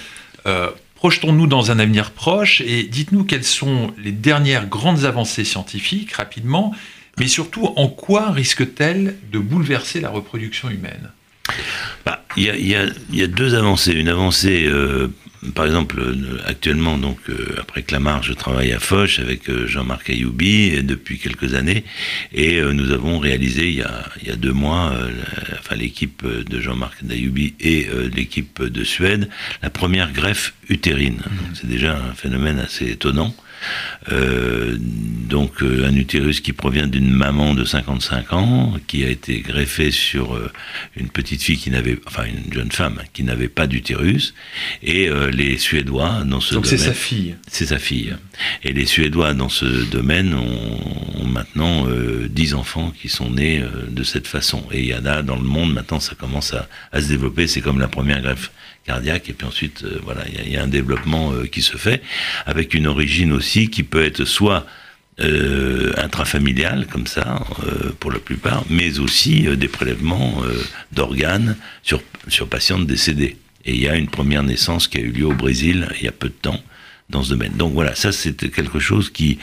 Euh, 0.48 0.70
Projetons-nous 1.02 1.48
dans 1.48 1.72
un 1.72 1.80
avenir 1.80 2.12
proche 2.12 2.62
et 2.62 2.84
dites-nous 2.84 3.24
quelles 3.24 3.44
sont 3.44 3.92
les 3.98 4.12
dernières 4.12 4.68
grandes 4.68 5.04
avancées 5.04 5.44
scientifiques, 5.44 6.12
rapidement, 6.12 6.76
mais 7.18 7.28
surtout 7.28 7.74
en 7.76 7.88
quoi 7.88 8.30
risque-t-elle 8.30 9.18
de 9.32 9.40
bouleverser 9.40 10.00
la 10.00 10.12
reproduction 10.12 10.70
humaine? 10.70 11.10
Il 12.38 12.44
y, 12.44 12.72
y, 12.72 13.18
y, 13.18 13.24
a 13.24 13.28
deux 13.28 13.56
avancées. 13.56 13.94
Une 13.94 14.10
avancée 14.10 14.66
euh, 14.66 15.08
par 15.56 15.66
exemple, 15.66 16.00
actuellement, 16.46 16.98
donc 16.98 17.18
euh, 17.30 17.56
après 17.60 17.82
Clamart, 17.82 18.22
je 18.22 18.34
travaille 18.34 18.72
à 18.74 18.80
Foch 18.80 19.20
avec 19.20 19.50
euh, 19.50 19.66
Jean-Marc 19.66 20.10
Ayoubi 20.10 20.84
depuis 20.84 21.18
quelques 21.18 21.56
années, 21.56 21.84
et 22.32 22.60
euh, 22.60 22.74
nous 22.74 22.92
avons 22.92 23.18
réalisé 23.18 23.70
il 23.70 23.76
y 23.78 23.82
a, 23.82 24.06
il 24.22 24.28
y 24.28 24.32
a 24.32 24.36
deux 24.36 24.52
mois, 24.54 24.94
enfin 25.60 25.76
l'équipe 25.76 26.24
de 26.26 26.62
Jean-Marc 26.62 26.98
Ayoubi 27.10 27.56
et 27.60 27.88
l'équipe 28.16 28.62
de 28.62 28.84
Suède, 28.84 29.30
la 29.64 29.70
première 29.70 30.12
greffe 30.12 30.54
utérine. 30.70 31.18
Mmh. 31.18 31.38
C'est 31.56 31.68
déjà 31.68 31.98
un 31.98 32.14
phénomène 32.14 32.60
assez 32.60 32.92
étonnant. 32.92 33.34
Euh, 34.12 34.76
donc 34.80 35.62
euh, 35.62 35.86
un 35.88 35.96
utérus 35.96 36.42
qui 36.42 36.54
provient 36.54 36.88
d'une 36.88 37.12
maman 37.12 37.54
de 37.54 37.64
55 37.64 38.34
ans, 38.34 38.74
qui 38.88 39.04
a 39.04 39.10
été 39.10 39.42
greffé 39.42 39.92
sur 39.92 40.36
euh, 40.36 40.52
une 40.96 41.10
petite 41.10 41.42
fille 41.42 41.58
qui 41.58 41.70
n'avait, 41.70 41.98
enfin 42.08 42.24
une 42.26 42.52
jeune 42.52 42.72
femme 42.72 43.02
qui 43.14 43.24
n'avait 43.24 43.48
pas 43.48 43.68
d'utérus, 43.68 44.34
et 44.84 45.10
les 45.32 45.58
Suédois 45.58 46.24
dans 46.26 46.40
ce 46.40 46.54
donc 46.54 46.64
domaine. 46.64 46.80
c'est 46.80 46.86
sa 46.86 46.94
fille. 46.94 47.36
C'est 47.48 47.68
sa 47.68 47.80
fille. 47.80 48.16
Et 48.64 48.74
les 48.74 48.86
Suédois 48.86 49.34
dans 49.34 49.50
ce 49.50 49.66
domaine 49.90 50.34
ont, 50.34 51.22
ont 51.22 51.26
maintenant 51.26 51.88
10 52.30 52.54
enfants 52.54 52.92
qui 53.00 53.10
sont 53.10 53.32
nés 53.32 53.64
de 53.90 54.04
cette 54.04 54.28
façon. 54.28 54.64
Et 54.72 54.82
il 54.82 54.88
y 54.88 54.96
en 54.96 55.06
a 55.06 55.22
dans 55.22 55.36
le 55.36 55.44
monde 55.44 55.74
maintenant, 55.74 56.00
ça 56.00 56.16
commence 56.16 56.54
à, 56.54 56.68
à 56.92 57.02
se 57.02 57.08
développer. 57.08 57.48
C'est 57.48 57.62
comme 57.62 57.80
la 57.80 57.88
première 57.88 58.22
greffe 58.22 58.52
cardiaque 58.86 59.30
et 59.30 59.34
puis 59.34 59.48
ensuite 59.48 59.84
euh, 59.84 60.00
voilà 60.04 60.24
il 60.28 60.52
y, 60.52 60.58
a 60.58 60.64
un 60.64 60.68
développement 60.68 61.34
euh, 61.34 61.46
qui 61.46 61.62
se 61.62 61.78
fait 61.78 62.02
avec 62.46 62.74
une 62.74 62.88
origine 62.88 63.32
aussi 63.32 63.70
qui 63.70 63.84
peut 63.84 64.04
être 64.04 64.26
soit 64.26 64.66
euh, 65.20 65.94
intrafamiliale 65.98 66.88
comme 66.88 67.06
ça 67.06 67.46
pour 68.00 68.12
la 68.12 68.20
plupart 68.20 68.64
mais 68.70 69.00
aussi 69.00 69.44
des 69.56 69.68
prélèvements 69.68 70.42
d'organes 70.92 71.58
sur 71.84 72.02
sur 72.28 72.48
patientes 72.48 72.88
décédées 72.88 73.38
et 73.66 73.74
il 73.74 73.82
y 73.82 73.88
a 73.88 73.96
une 73.96 74.08
première 74.10 74.44
naissance 74.44 74.88
qui 74.88 74.98
a 74.98 75.02
eu 75.02 75.12
lieu 75.12 75.26
au 75.26 75.34
Brésil 75.34 75.88
il 76.00 76.06
y 76.06 76.08
a 76.08 76.14
peu 76.14 76.30
de 76.30 76.34
temps 76.34 76.62
dans 77.10 77.24
ce 77.24 77.32
domaine. 77.32 77.52
Donc 77.58 77.74
voilà, 77.74 77.94
ça 77.94 78.14
c'est 78.14 78.50
quelque 78.52 78.80
chose 78.80 79.10
qui 79.10 79.38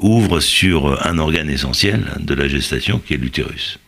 ouvre 0.00 0.40
sur 0.40 1.06
un 1.06 1.18
organe 1.18 1.50
essentiel 1.50 2.00
de 2.18 2.34
la 2.34 2.48
gestation 2.48 2.98
qui 2.98 3.12
est 3.12 3.18
l'utérus. 3.18 3.78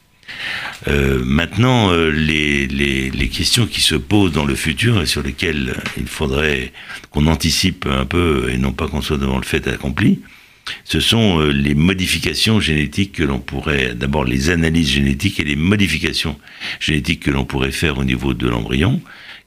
Euh, 0.89 1.23
maintenant, 1.25 1.93
euh, 1.93 2.11
les, 2.11 3.29
questions 3.29 3.67
qui 3.67 3.81
se 3.81 3.95
posent 3.95 4.33
dans 4.33 4.45
le 4.45 4.55
futur 4.55 5.01
et 5.01 5.07
sur 5.07 5.23
lesquelles 5.23 5.75
il 5.97 6.07
faudrait 6.07 6.73
qu'on 7.11 7.27
anticipe 7.27 7.87
un 7.87 8.05
peu 8.05 8.51
et 8.53 8.59
non 8.59 8.73
pas 8.73 8.89
qu'on 8.89 9.01
soit 9.01 9.19
devant 9.19 9.39
le 9.39 9.45
fait 9.45 9.67
accompli, 9.69 10.21
ce 10.85 11.01
sont 11.01 11.41
euh, 11.41 11.51
les 11.51 11.75
modifications 11.75 12.61
génétiques 12.61 13.13
que 13.13 13.23
l'on 13.23 13.39
pourrait, 13.39 13.95
d'abord 13.95 14.25
les 14.25 14.51
analyses 14.51 14.91
génétiques 14.91 15.41
et 15.41 15.45
les 15.45 15.57
modifications 15.57 16.39
génétiques 16.81 17.21
que 17.21 17.31
l'on 17.31 17.45
pourrait 17.45 17.73
faire 17.73 17.99
au 17.99 18.05
niveau 18.05 18.35
de 18.35 18.49
l'embryon, 18.49 19.01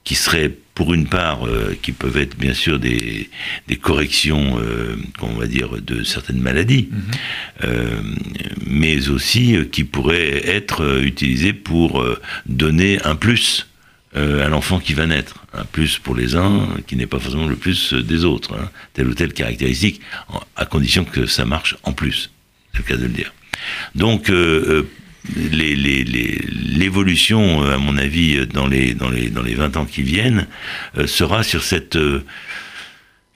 qui 0.03 0.15
seraient 0.15 0.51
pour 0.75 0.93
une 0.93 1.07
part, 1.07 1.47
euh, 1.47 1.77
qui 1.81 1.91
peuvent 1.91 2.17
être 2.17 2.35
bien 2.37 2.53
sûr 2.53 2.79
des, 2.79 3.29
des 3.67 3.75
corrections, 3.75 4.59
euh, 4.59 4.95
on 5.21 5.33
va 5.33 5.45
dire, 5.45 5.69
de 5.81 6.03
certaines 6.03 6.41
maladies, 6.41 6.89
mm 6.91 6.97
-hmm. 6.97 7.65
euh, 7.65 8.01
mais 8.65 9.09
aussi 9.09 9.55
qui 9.71 9.83
pourraient 9.83 10.41
être 10.57 10.99
utilisées 11.03 11.53
pour 11.53 12.03
donner 12.45 12.99
un 13.03 13.15
plus 13.15 13.67
à 14.15 14.47
l'enfant 14.53 14.79
qui 14.85 14.93
va 14.93 15.05
naître. 15.07 15.35
Un 15.61 15.65
plus 15.75 15.97
pour 16.03 16.15
les 16.21 16.35
uns 16.35 16.53
qui 16.87 16.95
n'est 16.95 17.11
pas 17.13 17.19
forcément 17.23 17.49
le 17.55 17.59
plus 17.65 17.81
des 18.11 18.21
autres. 18.25 18.51
Hein, 18.53 18.69
telle 18.93 19.07
ou 19.11 19.15
telle 19.15 19.33
caractéristique, 19.33 19.97
à 20.55 20.65
condition 20.65 21.03
que 21.15 21.25
ça 21.25 21.45
marche 21.45 21.73
en 21.89 21.93
plus. 21.93 22.19
C'est 22.71 22.81
le 22.83 22.87
cas 22.91 22.97
de 23.03 23.07
le 23.11 23.15
dire. 23.21 23.31
Donc, 24.03 24.21
l'évolution, 25.35 27.63
les, 27.63 27.71
à 27.71 27.77
mon 27.77 27.97
avis, 27.97 28.45
dans 28.47 28.67
les, 28.67 28.93
dans, 28.93 29.09
les, 29.09 29.29
dans 29.29 29.41
les 29.41 29.55
20 29.55 29.77
ans 29.77 29.85
qui 29.85 30.01
viennent, 30.01 30.47
euh, 30.97 31.07
sera 31.07 31.43
sur 31.43 31.63
cette... 31.63 31.95
Euh, 31.95 32.23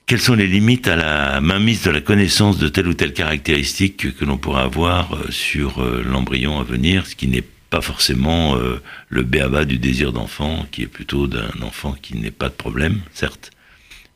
quelles 0.06 0.20
sont 0.20 0.34
les 0.34 0.46
limites 0.46 0.88
à 0.88 0.96
la 0.96 1.40
mainmise 1.42 1.82
de 1.82 1.90
la 1.90 2.00
connaissance 2.00 2.56
de 2.56 2.68
telle 2.68 2.88
ou 2.88 2.94
telle 2.94 3.12
caractéristique 3.12 3.98
que, 3.98 4.08
que 4.08 4.24
l'on 4.24 4.38
pourra 4.38 4.62
avoir 4.62 5.14
euh, 5.14 5.30
sur 5.30 5.82
l'embryon 5.82 6.60
à 6.60 6.64
venir, 6.64 7.06
ce 7.06 7.14
qui 7.14 7.28
n'est 7.28 7.44
pas 7.70 7.80
forcément 7.80 8.56
euh, 8.56 8.80
le 9.08 9.22
béaba 9.22 9.64
du 9.64 9.78
désir 9.78 10.12
d'enfant, 10.12 10.66
qui 10.70 10.82
est 10.82 10.86
plutôt 10.86 11.26
d'un 11.26 11.50
enfant 11.62 11.94
qui 12.00 12.16
n'est 12.16 12.30
pas 12.30 12.48
de 12.48 12.54
problème, 12.54 13.00
certes, 13.12 13.50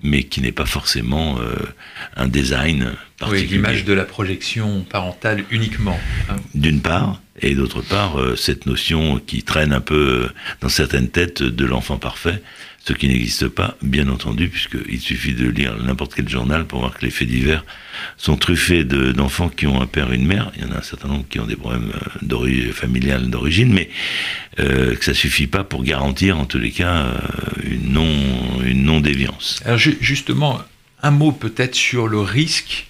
mais 0.02 0.24
qui 0.24 0.40
n'est 0.40 0.52
pas 0.52 0.66
forcément 0.66 1.38
euh, 1.38 1.54
un 2.16 2.28
design 2.28 2.92
particulier. 3.18 3.46
Oui, 3.46 3.56
l'image 3.56 3.84
de 3.84 3.92
la 3.92 4.04
projection 4.04 4.84
parentale 4.88 5.44
uniquement. 5.50 5.98
Hein. 6.30 6.36
D'une 6.54 6.80
part, 6.80 7.20
et 7.40 7.54
d'autre 7.54 7.80
part, 7.80 8.20
euh, 8.20 8.36
cette 8.36 8.66
notion 8.66 9.18
qui 9.18 9.42
traîne 9.42 9.72
un 9.72 9.80
peu 9.80 10.28
dans 10.60 10.68
certaines 10.68 11.08
têtes 11.08 11.42
de 11.42 11.64
l'enfant 11.64 11.96
parfait, 11.96 12.42
ce 12.84 12.92
qui 12.92 13.08
n'existe 13.08 13.48
pas, 13.48 13.76
bien 13.80 14.08
entendu, 14.08 14.48
puisqu'il 14.48 15.00
suffit 15.00 15.34
de 15.34 15.48
lire 15.48 15.76
n'importe 15.82 16.14
quel 16.14 16.28
journal 16.28 16.66
pour 16.66 16.80
voir 16.80 16.98
que 16.98 17.04
les 17.04 17.10
faits 17.10 17.28
divers 17.28 17.64
sont 18.16 18.36
truffés 18.36 18.84
d'enfants 18.84 19.48
qui 19.48 19.66
ont 19.66 19.80
un 19.80 19.86
père 19.86 20.12
et 20.12 20.16
une 20.16 20.26
mère. 20.26 20.50
Il 20.56 20.62
y 20.62 20.64
en 20.64 20.72
a 20.72 20.78
un 20.78 20.82
certain 20.82 21.08
nombre 21.08 21.24
qui 21.30 21.38
ont 21.38 21.46
des 21.46 21.56
problèmes 21.56 21.92
familiales 22.72 23.30
d'origine, 23.30 23.72
mais 23.72 23.88
euh, 24.58 24.96
que 24.96 25.04
ça 25.04 25.14
suffit 25.14 25.46
pas 25.46 25.62
pour 25.62 25.84
garantir, 25.84 26.38
en 26.38 26.44
tous 26.44 26.58
les 26.58 26.72
cas, 26.72 27.04
euh, 27.04 27.18
une 27.62 27.92
non 27.92 28.62
une 28.64 28.82
non 28.82 29.00
déviance. 29.00 29.62
Alors 29.64 29.78
justement, 29.78 30.60
un 31.02 31.12
mot 31.12 31.30
peut-être 31.30 31.76
sur 31.76 32.08
le 32.08 32.20
risque 32.20 32.88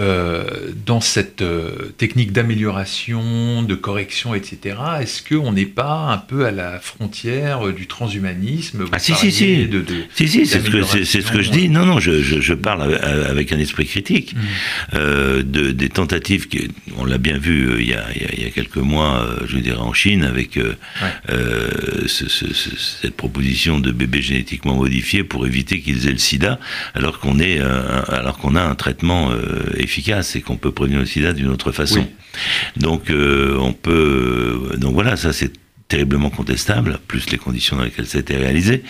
euh, 0.00 0.70
dans 0.86 1.02
cette 1.02 1.42
euh, 1.42 1.92
technique 1.98 2.32
d'amélioration, 2.32 3.62
de 3.62 3.74
correction, 3.74 4.34
etc., 4.34 4.76
est-ce 5.02 5.22
qu'on 5.22 5.52
n'est 5.52 5.66
pas 5.66 6.06
un 6.08 6.16
peu 6.16 6.46
à 6.46 6.50
la 6.50 6.80
frontière 6.80 7.66
euh, 7.66 7.72
du 7.74 7.86
transhumanisme? 7.86 8.86
Ah 8.92 8.98
si, 8.98 9.14
si, 9.14 9.30
si, 9.30 9.66
de, 9.66 9.82
de, 9.82 9.94
si, 10.14 10.26
si 10.26 10.46
c'est 10.46 10.60
ce, 10.60 11.20
ce 11.20 11.30
que 11.30 11.42
je 11.42 11.50
dis. 11.50 11.68
Non, 11.68 11.84
non, 11.84 12.00
je, 12.00 12.22
je, 12.22 12.40
je 12.40 12.54
parle 12.54 12.94
avec 12.94 13.52
un 13.52 13.58
esprit 13.58 13.84
critique. 13.84 14.34
Mmh. 14.34 14.38
Euh, 14.94 15.42
de, 15.42 15.70
des 15.70 15.90
tentatives, 15.90 16.48
qui, 16.48 16.68
on 16.96 17.04
l'a 17.04 17.18
bien 17.18 17.36
vu 17.36 17.80
il, 17.80 17.88
y 17.88 17.94
a, 17.94 18.04
il 18.14 18.42
y 18.42 18.46
a 18.46 18.50
quelques 18.50 18.76
mois, 18.76 19.28
je 19.46 19.58
dirais 19.58 19.80
en 19.80 19.92
Chine, 19.92 20.24
avec 20.24 20.56
ouais. 20.56 21.34
ce, 22.06 22.28
ce, 22.28 22.46
cette 22.54 23.16
proposition 23.16 23.78
de 23.78 23.92
bébés 23.92 24.22
génétiquement 24.22 24.76
modifiés 24.76 25.24
pour 25.24 25.46
éviter 25.46 25.80
qu'ils 25.80 26.08
aient 26.08 26.12
le 26.12 26.18
sida, 26.18 26.58
alors 26.94 27.18
qu'on, 27.18 27.38
est, 27.38 27.60
alors 28.08 28.38
qu'on 28.38 28.54
a 28.54 28.62
un 28.62 28.74
traitement 28.74 29.30
efficace 29.76 29.89
et 30.34 30.40
qu'on 30.40 30.56
peut 30.56 30.72
prévenir 30.72 31.00
le 31.00 31.06
sida 31.06 31.32
d'une 31.32 31.48
autre 31.48 31.72
façon. 31.72 32.00
Oui. 32.00 32.82
Donc 32.82 33.10
euh, 33.10 33.56
on 33.58 33.72
peut 33.72 34.72
donc 34.78 34.94
voilà, 34.94 35.16
ça 35.16 35.32
c'est 35.32 35.52
terriblement 35.90 36.30
contestable, 36.30 37.00
plus 37.08 37.30
les 37.30 37.36
conditions 37.36 37.76
dans 37.76 37.82
lesquelles 37.82 38.06
ça 38.06 38.18
a 38.18 38.20
été 38.20 38.36
réalisé. 38.36 38.84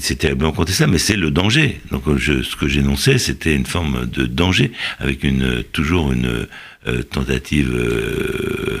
C'est 0.00 0.16
terriblement 0.16 0.50
contestable, 0.52 0.92
mais 0.92 0.98
c'est 0.98 1.16
le 1.16 1.30
danger. 1.30 1.80
Donc 1.92 2.02
je, 2.16 2.42
ce 2.42 2.56
que 2.56 2.66
j'énonçais, 2.66 3.16
c'était 3.18 3.54
une 3.54 3.64
forme 3.64 4.06
de 4.06 4.26
danger, 4.26 4.72
avec 4.98 5.22
une 5.22 5.62
toujours 5.62 6.12
une 6.12 6.48
euh, 6.86 7.02
tentative 7.02 7.74
euh, 7.74 8.80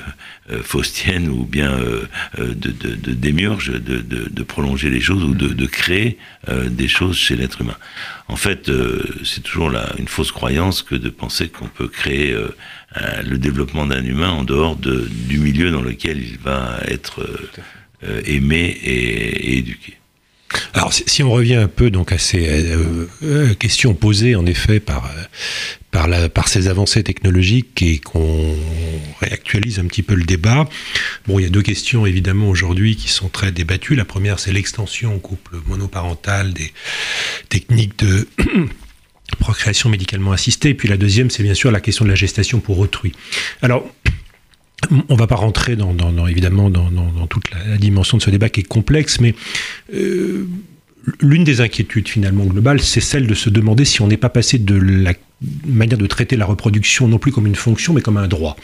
euh, 0.50 0.62
faustienne 0.62 1.28
ou 1.28 1.44
bien 1.44 1.70
euh, 1.70 2.06
de, 2.38 2.70
de, 2.70 2.94
de 2.94 3.12
démiurge, 3.12 3.70
de, 3.72 3.98
de, 3.98 4.28
de, 4.28 4.42
prolonger 4.42 4.88
les 4.88 5.00
choses 5.00 5.22
ou 5.22 5.34
de, 5.34 5.48
de 5.48 5.66
créer 5.66 6.16
euh, 6.48 6.68
des 6.70 6.88
choses 6.88 7.16
chez 7.16 7.36
l'être 7.36 7.60
humain. 7.60 7.76
En 8.28 8.36
fait, 8.36 8.68
euh, 8.68 9.02
c'est 9.22 9.42
toujours 9.42 9.70
la, 9.70 9.92
une 9.98 10.08
fausse 10.08 10.32
croyance 10.32 10.82
que 10.82 10.94
de 10.94 11.10
penser 11.10 11.50
qu'on 11.50 11.68
peut 11.68 11.88
créer 11.88 12.32
euh, 12.32 12.48
le 13.22 13.36
développement 13.36 13.86
d'un 13.86 14.02
humain 14.02 14.30
en 14.30 14.44
dehors 14.44 14.76
de, 14.76 15.06
du 15.10 15.38
milieu 15.38 15.70
dans 15.70 15.82
lequel 15.82 16.22
il 16.22 16.38
va 16.38 16.78
être 16.88 17.20
euh, 18.02 18.22
aimé 18.24 18.78
et, 18.82 19.52
et 19.52 19.58
éduqué. 19.58 19.99
Alors, 20.74 20.92
si 20.92 21.22
on 21.22 21.30
revient 21.30 21.54
un 21.54 21.68
peu 21.68 21.90
donc 21.90 22.12
à 22.12 22.18
ces 22.18 22.46
euh, 22.48 23.06
euh, 23.22 23.54
questions 23.54 23.94
posées 23.94 24.34
en 24.34 24.46
effet 24.46 24.80
par 24.80 25.10
par, 25.90 26.08
la, 26.08 26.28
par 26.28 26.48
ces 26.48 26.68
avancées 26.68 27.02
technologiques 27.02 27.82
et 27.82 27.98
qu'on 27.98 28.56
réactualise 29.20 29.78
un 29.78 29.86
petit 29.86 30.02
peu 30.02 30.14
le 30.14 30.24
débat. 30.24 30.68
Bon, 31.26 31.38
il 31.38 31.42
y 31.42 31.46
a 31.46 31.50
deux 31.50 31.62
questions 31.62 32.06
évidemment 32.06 32.48
aujourd'hui 32.48 32.96
qui 32.96 33.08
sont 33.08 33.28
très 33.28 33.52
débattues. 33.52 33.94
La 33.94 34.04
première, 34.04 34.38
c'est 34.38 34.52
l'extension 34.52 35.14
au 35.14 35.18
couple 35.18 35.56
monoparental 35.66 36.52
des 36.52 36.72
techniques 37.48 37.98
de 37.98 38.28
procréation 39.38 39.88
médicalement 39.88 40.32
assistée. 40.32 40.70
Et 40.70 40.74
puis 40.74 40.88
la 40.88 40.96
deuxième, 40.96 41.30
c'est 41.30 41.42
bien 41.42 41.54
sûr 41.54 41.70
la 41.70 41.80
question 41.80 42.04
de 42.04 42.10
la 42.10 42.16
gestation 42.16 42.60
pour 42.60 42.78
autrui. 42.78 43.12
Alors, 43.62 43.84
on 45.08 45.14
va 45.14 45.26
pas 45.26 45.36
rentrer 45.36 45.76
dans, 45.76 46.26
évidemment 46.26 46.70
dans, 46.70 47.26
toute 47.26 47.50
la, 47.50 47.76
dimension 47.76 48.16
de 48.18 48.22
ce 48.22 48.30
débat 48.30 48.48
qui 48.48 48.60
est 48.60 48.68
complexe, 48.68 49.20
mais 49.20 49.34
euh, 49.94 50.46
l'une 51.20 51.44
des 51.44 51.60
inquiétudes 51.60 52.08
finalement 52.08 52.44
globales, 52.44 52.80
c'est 52.80 53.00
celle 53.00 53.26
de 53.26 53.34
se 53.34 53.50
demander 53.50 53.84
si 53.84 54.00
on 54.02 54.08
n'est 54.08 54.16
pas 54.16 54.28
passé 54.28 54.58
de 54.58 54.74
la 54.74 55.12
manière 55.66 55.98
de 55.98 56.06
traiter 56.06 56.36
la 56.36 56.44
reproduction 56.44 57.08
non 57.08 57.18
plus 57.18 57.32
comme 57.32 57.46
une 57.46 57.54
fonction, 57.54 57.94
mais 57.94 58.02
comme 58.02 58.16
un 58.16 58.28
droit, 58.28 58.56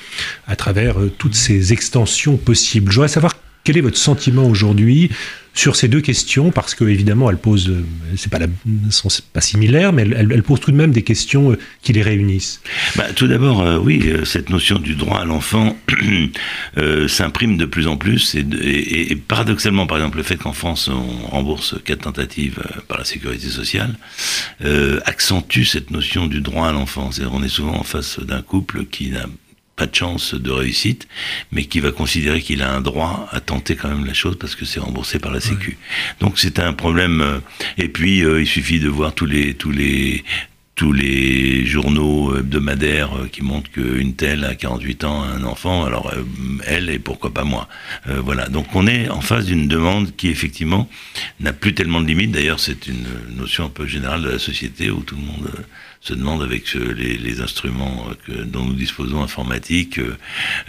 à 0.46 0.56
travers 0.56 1.00
euh, 1.00 1.12
toutes 1.16 1.34
ces 1.34 1.72
extensions 1.72 2.36
possibles. 2.36 2.92
Je 2.92 3.06
savoir 3.06 3.34
quel 3.66 3.76
est 3.76 3.80
votre 3.80 3.98
sentiment 3.98 4.46
aujourd'hui 4.46 5.10
sur 5.52 5.74
ces 5.74 5.88
deux 5.88 6.00
questions? 6.00 6.52
Parce 6.52 6.76
que 6.76 6.84
évidemment 6.84 7.28
elles 7.30 7.36
posent, 7.36 7.68
euh, 7.68 7.84
c'est 8.16 8.30
pas 8.30 8.38
sont 8.90 9.08
pas 9.32 9.40
similaires, 9.40 9.92
mais 9.92 10.02
elles, 10.02 10.42
posent 10.44 10.60
tout 10.60 10.70
de 10.70 10.76
même 10.76 10.92
des 10.92 11.02
questions 11.02 11.50
euh, 11.50 11.58
qui 11.82 11.92
les 11.92 12.02
réunissent. 12.02 12.60
Bah, 12.94 13.12
tout 13.12 13.26
d'abord, 13.26 13.62
euh, 13.62 13.78
oui, 13.78 14.08
cette 14.24 14.50
notion 14.50 14.78
du 14.78 14.94
droit 14.94 15.18
à 15.18 15.24
l'enfant 15.24 15.76
s'imprime 17.08 17.56
de 17.56 17.64
plus 17.64 17.88
en 17.88 17.96
plus 17.96 18.36
et, 18.36 19.16
paradoxalement, 19.16 19.88
par 19.88 19.96
exemple, 19.96 20.18
le 20.18 20.22
fait 20.22 20.36
qu'en 20.36 20.52
France 20.52 20.88
on 20.88 21.26
rembourse 21.26 21.74
quatre 21.84 22.02
tentatives 22.02 22.62
par 22.86 22.98
la 22.98 23.04
sécurité 23.04 23.48
sociale 23.48 23.96
accentue 25.04 25.64
cette 25.64 25.90
notion 25.90 26.28
du 26.28 26.40
droit 26.40 26.68
à 26.68 26.72
l'enfant. 26.72 27.10
On 27.32 27.42
est 27.42 27.48
souvent 27.48 27.74
en 27.74 27.82
face 27.82 28.20
d'un 28.20 28.42
couple 28.42 28.84
qui 28.84 29.10
n'a 29.10 29.26
pas 29.76 29.86
de 29.86 29.94
chance 29.94 30.34
de 30.34 30.50
réussite, 30.50 31.06
mais 31.52 31.66
qui 31.66 31.80
va 31.80 31.92
considérer 31.92 32.40
qu'il 32.40 32.62
a 32.62 32.74
un 32.74 32.80
droit 32.80 33.28
à 33.30 33.40
tenter 33.40 33.76
quand 33.76 33.88
même 33.88 34.06
la 34.06 34.14
chose 34.14 34.36
parce 34.38 34.56
que 34.56 34.64
c'est 34.64 34.80
remboursé 34.80 35.18
par 35.18 35.30
la 35.30 35.40
Sécu. 35.40 35.76
Donc 36.20 36.38
c'est 36.38 36.58
un 36.58 36.72
problème. 36.72 37.20
Euh, 37.20 37.38
et 37.76 37.88
puis 37.88 38.24
euh, 38.24 38.40
il 38.40 38.46
suffit 38.46 38.80
de 38.80 38.88
voir 38.88 39.14
tous 39.14 39.26
les 39.26 39.54
tous 39.54 39.70
les 39.70 40.24
tous 40.76 40.92
les 40.92 41.64
journaux 41.66 42.36
hebdomadaires 42.36 43.16
euh, 43.16 43.28
qui 43.28 43.42
montrent 43.42 43.70
qu'une 43.70 44.14
telle 44.14 44.44
a 44.44 44.54
48 44.54 45.04
ans 45.04 45.22
a 45.22 45.26
un 45.26 45.44
enfant, 45.44 45.84
alors 45.84 46.12
elle 46.66 46.88
et 46.88 46.98
pourquoi 46.98 47.32
pas 47.32 47.44
moi. 47.44 47.68
voilà, 48.06 48.48
donc 48.48 48.66
on 48.74 48.86
est 48.86 49.10
en 49.10 49.20
face 49.20 49.44
d'une 49.44 49.68
demande 49.68 50.16
qui 50.16 50.28
effectivement 50.28 50.88
n'a 51.40 51.52
plus 51.52 51.74
tellement 51.74 52.00
de 52.00 52.06
limites. 52.06 52.32
D'ailleurs, 52.32 52.60
c'est 52.60 52.86
une 52.86 53.06
notion 53.36 53.66
un 53.66 53.70
peu 53.70 53.86
générale 53.86 54.22
de 54.22 54.30
la 54.30 54.38
société 54.38 54.90
où 54.90 55.00
tout 55.00 55.16
le 55.16 55.22
monde 55.22 55.50
se 56.06 56.14
demande 56.14 56.42
avec 56.42 56.72
les, 56.74 57.40
instruments 57.40 58.06
que, 58.26 58.32
dont 58.32 58.64
nous 58.64 58.74
disposons 58.74 59.22
informatiques 59.22 59.98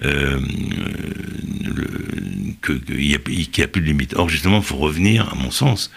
euh, 0.04 0.39
qu'il 2.65 2.97
n'y 2.97 3.13
a, 3.13 3.63
a, 3.63 3.67
plus 3.67 3.82
de 3.82 3.86
limite. 3.86 4.15
Or, 4.15 4.30
justement, 4.30 4.58
il 4.58 4.63
faut 4.63 4.78
revenir, 4.78 5.30
à 5.32 5.36
mon 5.36 5.52
sens, 5.52 5.91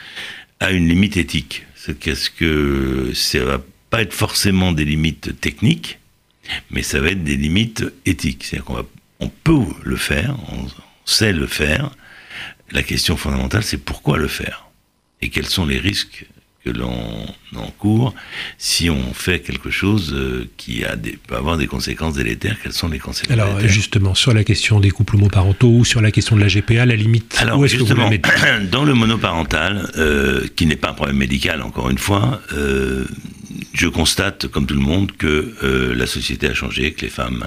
à 0.61 0.72
une 0.72 0.88
limite 0.88 1.16
éthique. 1.16 1.64
C'est 1.74 1.98
qu'est-ce 1.98 2.31
que 2.31 3.12
ça 3.14 3.42
va 3.44 3.62
pas 3.88 4.03
être 4.03 4.12
forcément 4.12 4.72
des 4.72 4.85
limites 4.85 5.40
techniques, 5.40 5.98
mais 6.70 6.83
ça 6.83 7.00
va 7.00 7.09
être 7.09 7.24
des 7.24 7.37
limites 7.37 7.85
éthiques. 8.05 8.44
C'est-à-dire 8.44 8.66
qu'on 8.66 8.87
on 9.20 9.29
peut 9.29 9.64
le 9.83 9.96
faire, 9.96 10.37
on 10.53 10.66
sait 11.07 11.33
le 11.33 11.46
faire. 11.46 11.90
La 12.72 12.83
question 12.83 13.16
fondamentale, 13.16 13.64
c'est 13.64 13.83
pourquoi 13.83 14.18
le 14.18 14.29
faire? 14.29 14.66
Et 15.22 15.31
quels 15.31 15.48
sont 15.48 15.66
les 15.66 15.79
risques 15.79 16.26
que 16.64 16.70
l'on 16.70 17.27
encourt 17.57 18.14
si 18.59 18.90
on 18.90 19.14
fait 19.14 19.40
quelque 19.40 19.70
chose 19.70 20.12
euh, 20.14 20.49
qui 20.59 20.85
a 20.85 20.94
des, 20.94 21.12
peut 21.12 21.37
avoir 21.37 21.57
des 21.57 21.66
conséquences 21.66 22.14
délétères. 22.14 22.57
Quelles 22.62 22.75
sont 22.75 22.88
les 22.88 22.99
conséquences 22.99 23.33
Alors 23.33 23.61
justement, 23.61 24.14
sur 24.14 24.35
la 24.35 24.44
question 24.44 24.79
des 24.79 24.90
couples 24.90 25.16
homoparentaux 25.16 25.70
ou 25.70 25.85
sur 25.85 26.03
la 26.03 26.11
question 26.11 26.37
de 26.37 26.42
la 26.42 26.49
GPA, 26.49 26.85
la 26.85 26.96
limite, 26.96 27.37
Alors, 27.40 27.59
où 27.59 27.64
est-ce 27.64 27.77
que 27.77 27.83
vous 27.83 28.66
Dans 28.70 28.85
le 28.85 28.94
monoparental, 28.94 29.90
euh, 29.96 30.46
qui 30.55 30.66
n'est 30.66 30.77
pas 30.77 30.90
un 30.90 30.94
problème 30.94 31.16
médical, 31.16 31.62
encore 31.62 31.88
une 31.88 31.99
fois, 31.99 32.42
euh, 32.53 33.07
je 33.73 33.87
constate, 33.88 34.46
comme 34.49 34.66
tout 34.66 34.75
le 34.75 34.81
monde, 34.81 35.12
que 35.12 35.55
la 35.96 36.07
société 36.07 36.49
a 36.49 36.55
changé, 36.55 36.92
que 36.92 37.03
les 37.03 37.11
femmes 37.11 37.46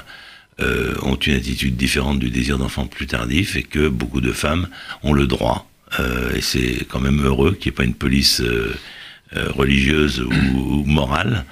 ont 0.59 1.15
une 1.15 1.35
attitude 1.35 1.75
différente 1.75 2.19
du 2.19 2.29
désir 2.29 2.57
d'enfant 2.57 2.85
plus 2.87 3.07
tardif 3.07 3.55
et 3.55 3.63
que 3.63 3.87
beaucoup 3.87 4.21
de 4.21 4.31
femmes 4.31 4.67
ont 5.03 5.13
le 5.13 5.27
droit, 5.27 5.69
et 6.35 6.41
c'est 6.41 6.85
quand 6.87 6.99
même 6.99 7.23
heureux 7.23 7.53
qu'il 7.53 7.71
n'y 7.71 7.75
ait 7.75 7.77
pas 7.77 7.83
une 7.83 7.93
police 7.93 8.41
euh, 9.35 9.49
religieuse 9.51 10.21
ou, 10.21 10.83
morale, 10.85 11.45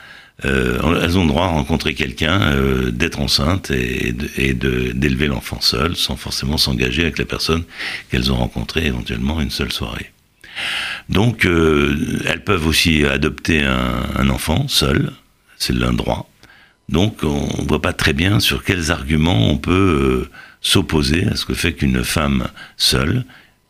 euh, 0.46 1.02
elles 1.04 1.18
ont 1.18 1.24
le 1.24 1.30
droit 1.30 1.46
à 1.46 1.50
rencontrer 1.50 1.94
quelqu'un, 1.94 2.42
euh, 2.42 2.92
d'être 2.92 3.20
enceinte 3.20 3.72
et, 3.72 4.14
d'élever 4.14 5.28
l'enfant 5.28 5.62
seul, 5.62 5.96
sans 5.96 6.16
forcément 6.16 6.58
s'engager 6.58 7.04
avec 7.04 7.18
la 7.18 7.26
personne 7.26 7.64
qu'elles 8.10 8.32
ont 8.32 8.36
rencontrée 8.36 8.86
éventuellement 8.86 9.42
une 9.42 9.52
seule 9.52 9.72
soirée. 9.72 10.12
Donc, 11.10 11.46
elles 11.46 12.44
peuvent 12.44 12.68
aussi 12.68 13.06
adopter 13.06 13.64
un, 13.64 14.30
enfant 14.30 14.68
seul, 14.68 15.12
c'est 15.58 15.74
l'un 15.74 15.94
droit. 15.94 16.30
Donc, 16.90 17.20
on 17.24 17.62
ne 17.64 17.68
voit 17.68 17.82
pas 17.82 17.94
très 17.94 18.14
bien 18.14 18.40
sur 18.40 18.64
quels 18.64 18.92
arguments 18.92 19.50
on 19.50 19.58
peut 19.58 20.28
s'opposer 20.62 21.26
à 21.28 21.36
ce 21.36 21.46
que 21.46 21.54
fait 21.54 21.74
qu'une 21.74 22.04
femme 22.04 22.48
seule 22.78 23.24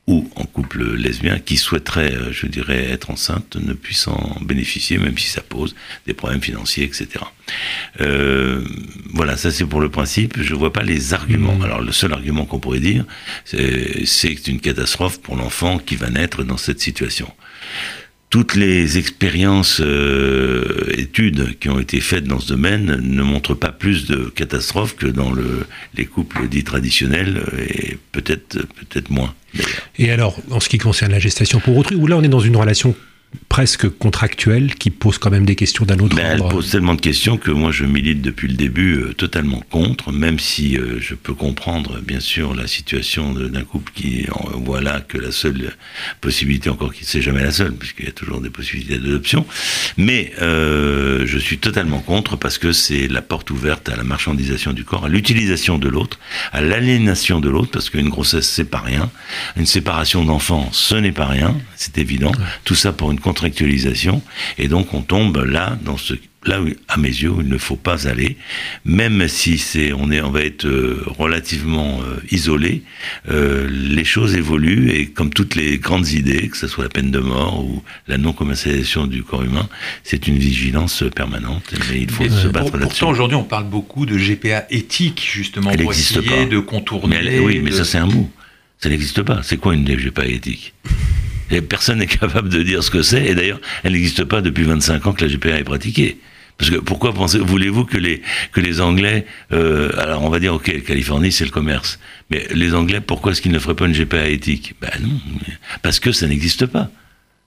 ou 0.07 0.29
en 0.35 0.45
couple 0.45 0.95
lesbien 0.95 1.39
qui 1.39 1.57
souhaiterait, 1.57 2.13
euh, 2.13 2.31
je 2.31 2.47
dirais, 2.47 2.89
être 2.89 3.11
enceinte 3.11 3.55
ne 3.55 3.73
puisse 3.73 4.07
en 4.07 4.37
bénéficier, 4.41 4.97
même 4.97 5.17
si 5.17 5.27
ça 5.27 5.41
pose 5.41 5.75
des 6.07 6.13
problèmes 6.13 6.41
financiers, 6.41 6.83
etc. 6.83 7.25
Euh, 7.99 8.63
voilà, 9.13 9.37
ça 9.37 9.51
c'est 9.51 9.65
pour 9.65 9.79
le 9.79 9.89
principe. 9.89 10.41
Je 10.41 10.53
ne 10.53 10.59
vois 10.59 10.73
pas 10.73 10.83
les 10.83 11.13
arguments. 11.13 11.55
Mmh. 11.55 11.63
Alors 11.63 11.81
le 11.81 11.91
seul 11.91 12.13
argument 12.13 12.45
qu'on 12.45 12.59
pourrait 12.59 12.79
dire, 12.79 13.05
c'est 13.45 14.47
une 14.47 14.59
catastrophe 14.59 15.21
pour 15.21 15.35
l'enfant 15.35 15.77
qui 15.77 15.95
va 15.95 16.09
naître 16.09 16.43
dans 16.43 16.57
cette 16.57 16.81
situation 16.81 17.31
toutes 18.31 18.55
les 18.55 18.97
expériences, 18.97 19.81
euh, 19.81 20.89
études 20.97 21.59
qui 21.59 21.69
ont 21.69 21.79
été 21.79 21.99
faites 21.99 22.23
dans 22.23 22.39
ce 22.39 22.47
domaine 22.47 22.99
ne 23.01 23.21
montrent 23.21 23.53
pas 23.53 23.73
plus 23.73 24.07
de 24.07 24.31
catastrophes 24.33 24.95
que 24.95 25.05
dans 25.05 25.31
le, 25.31 25.67
les 25.95 26.05
couples 26.05 26.47
dits 26.47 26.63
traditionnels 26.63 27.43
et 27.59 27.97
peut-être 28.13 28.57
peut-être 28.57 29.09
moins. 29.11 29.35
Et 29.99 30.11
alors, 30.11 30.37
en 30.49 30.61
ce 30.61 30.69
qui 30.69 30.77
concerne 30.77 31.11
la 31.11 31.19
gestation 31.19 31.59
pour 31.59 31.75
autrui, 31.75 31.97
où 31.97 32.07
là 32.07 32.15
on 32.15 32.23
est 32.23 32.29
dans 32.29 32.39
une 32.39 32.55
relation 32.55 32.95
presque 33.51 33.89
contractuelle 33.89 34.75
qui 34.75 34.89
pose 34.89 35.17
quand 35.17 35.29
même 35.29 35.45
des 35.45 35.55
questions 35.55 35.85
d'un 35.85 35.99
autre 35.99 36.15
ben, 36.15 36.39
ordre. 36.39 36.45
Elle 36.47 36.55
pose 36.55 36.69
tellement 36.71 36.95
de 36.95 37.01
questions 37.01 37.37
que 37.37 37.51
moi 37.51 37.71
je 37.71 37.85
milite 37.85 38.21
depuis 38.21 38.47
le 38.47 38.55
début 38.55 38.95
euh, 38.95 39.13
totalement 39.13 39.61
contre, 39.69 40.11
même 40.11 40.39
si 40.39 40.77
euh, 40.77 40.99
je 40.99 41.15
peux 41.15 41.33
comprendre 41.33 41.99
bien 41.99 42.19
sûr 42.19 42.53
la 42.55 42.67
situation 42.67 43.33
d'un 43.33 43.63
couple 43.63 43.91
qui 43.93 44.25
voit 44.55 44.81
là 44.81 45.01
que 45.01 45.17
la 45.17 45.31
seule 45.31 45.75
possibilité, 46.21 46.69
encore 46.69 46.93
qui 46.93 47.05
c'est 47.05 47.21
jamais 47.21 47.43
la 47.43 47.51
seule, 47.51 47.73
puisqu'il 47.73 48.05
y 48.05 48.09
a 48.09 48.13
toujours 48.13 48.41
des 48.41 48.49
possibilités 48.49 48.97
d'adoption, 48.97 49.45
mais 49.97 50.31
euh, 50.41 51.25
je 51.25 51.37
suis 51.37 51.57
totalement 51.57 51.99
contre 51.99 52.37
parce 52.37 52.57
que 52.57 52.71
c'est 52.71 53.07
la 53.07 53.21
porte 53.21 53.51
ouverte 53.51 53.89
à 53.89 53.95
la 53.95 54.03
marchandisation 54.03 54.73
du 54.73 54.83
corps, 54.83 55.05
à 55.05 55.09
l'utilisation 55.09 55.77
de 55.77 55.89
l'autre, 55.89 56.19
à 56.51 56.61
l'aliénation 56.61 57.39
de 57.39 57.49
l'autre, 57.49 57.71
parce 57.71 57.89
qu'une 57.89 58.09
grossesse 58.09 58.47
c'est 58.47 58.69
pas 58.69 58.79
rien, 58.79 59.09
une 59.55 59.65
séparation 59.65 60.25
d'enfants 60.25 60.69
ce 60.71 60.95
n'est 60.95 61.11
pas 61.11 61.27
rien, 61.27 61.57
c'est 61.75 61.97
évident, 61.97 62.31
tout 62.65 62.75
ça 62.75 62.91
pour 62.91 63.11
une 63.11 63.19
contractualisation, 63.21 64.21
et 64.57 64.67
donc 64.67 64.93
on 64.93 65.01
tombe 65.01 65.37
là 65.37 65.77
dans 65.83 65.97
ce 65.97 66.15
là 66.45 66.61
où, 66.61 66.69
à 66.87 66.97
mes 66.97 67.09
yeux, 67.09 67.31
il 67.39 67.47
ne 67.47 67.57
faut 67.57 67.75
pas 67.75 68.07
aller, 68.07 68.37
même 68.83 69.27
si 69.27 69.57
c'est, 69.57 69.93
on 69.93 70.11
est, 70.11 70.21
on 70.21 70.31
va 70.31 70.41
être 70.41 70.65
euh, 70.65 71.03
relativement 71.05 71.99
euh, 72.01 72.19
isolé, 72.31 72.83
euh, 73.29 73.67
les 73.69 74.03
choses 74.03 74.35
évoluent 74.35 74.91
et 74.91 75.07
comme 75.07 75.31
toutes 75.31 75.55
les 75.55 75.77
grandes 75.77 76.09
idées, 76.09 76.49
que 76.49 76.57
ce 76.57 76.67
soit 76.67 76.83
la 76.83 76.89
peine 76.89 77.11
de 77.11 77.19
mort 77.19 77.63
ou 77.63 77.83
la 78.07 78.17
non-commercialisation 78.17 79.07
du 79.07 79.23
corps 79.23 79.43
humain, 79.43 79.69
c'est 80.03 80.27
une 80.27 80.37
vigilance 80.37 81.03
permanente. 81.15 81.73
Mais 81.91 82.01
il 82.01 82.09
faut 82.09 82.27
se 82.27 82.47
battre 82.47 82.77
là-dessus. 82.77 82.87
Pourtant, 82.87 83.09
aujourd'hui, 83.09 83.37
on 83.37 83.43
parle 83.43 83.65
beaucoup 83.65 84.05
de 84.05 84.17
GPA 84.17 84.65
éthique, 84.69 85.27
justement, 85.31 85.71
pour 85.71 85.91
essayer 85.91 86.45
de 86.45 86.59
contourner. 86.59 87.19
Mais 87.23 87.39
oui, 87.39 87.61
mais 87.63 87.71
ça 87.71 87.85
c'est 87.85 87.99
un 87.99 88.07
mot. 88.07 88.29
Ça 88.79 88.89
n'existe 88.89 89.21
pas. 89.21 89.41
C'est 89.43 89.57
quoi 89.57 89.75
une 89.75 89.85
GPA 89.85 90.25
éthique? 90.25 90.73
Personne 91.59 91.99
n'est 91.99 92.07
capable 92.21 92.47
de 92.47 92.63
dire 92.63 92.81
ce 92.83 92.89
que 92.89 93.01
c'est. 93.01 93.25
Et 93.25 93.35
d'ailleurs, 93.35 93.59
elle 93.83 93.91
n'existe 93.91 94.23
pas 94.23 94.41
depuis 94.41 94.63
25 94.63 95.07
ans 95.07 95.11
que 95.11 95.25
la 95.25 95.31
GPA 95.31 95.59
est 95.59 95.65
pratiquée. 95.65 96.17
Parce 96.57 96.69
que 96.69 96.77
pourquoi 96.77 97.11
voulez-vous 97.11 97.85
que 97.85 97.97
les 97.97 98.21
que 98.51 98.61
les 98.61 98.81
Anglais, 98.81 99.25
euh, 99.51 99.91
alors 99.97 100.23
on 100.23 100.29
va 100.29 100.39
dire 100.39 100.53
ok, 100.53 100.83
Californie 100.83 101.31
c'est 101.31 101.43
le 101.45 101.49
commerce, 101.49 101.99
mais 102.29 102.45
les 102.53 102.75
Anglais, 102.75 103.01
pourquoi 103.01 103.31
est-ce 103.31 103.41
qu'ils 103.41 103.51
ne 103.51 103.57
feraient 103.57 103.75
pas 103.75 103.87
une 103.87 103.93
GPA 103.95 104.27
éthique? 104.27 104.75
Ben 104.79 104.91
non, 105.01 105.09
parce 105.81 105.99
que 105.99 106.11
ça 106.11 106.27
n'existe 106.27 106.67
pas. 106.67 106.91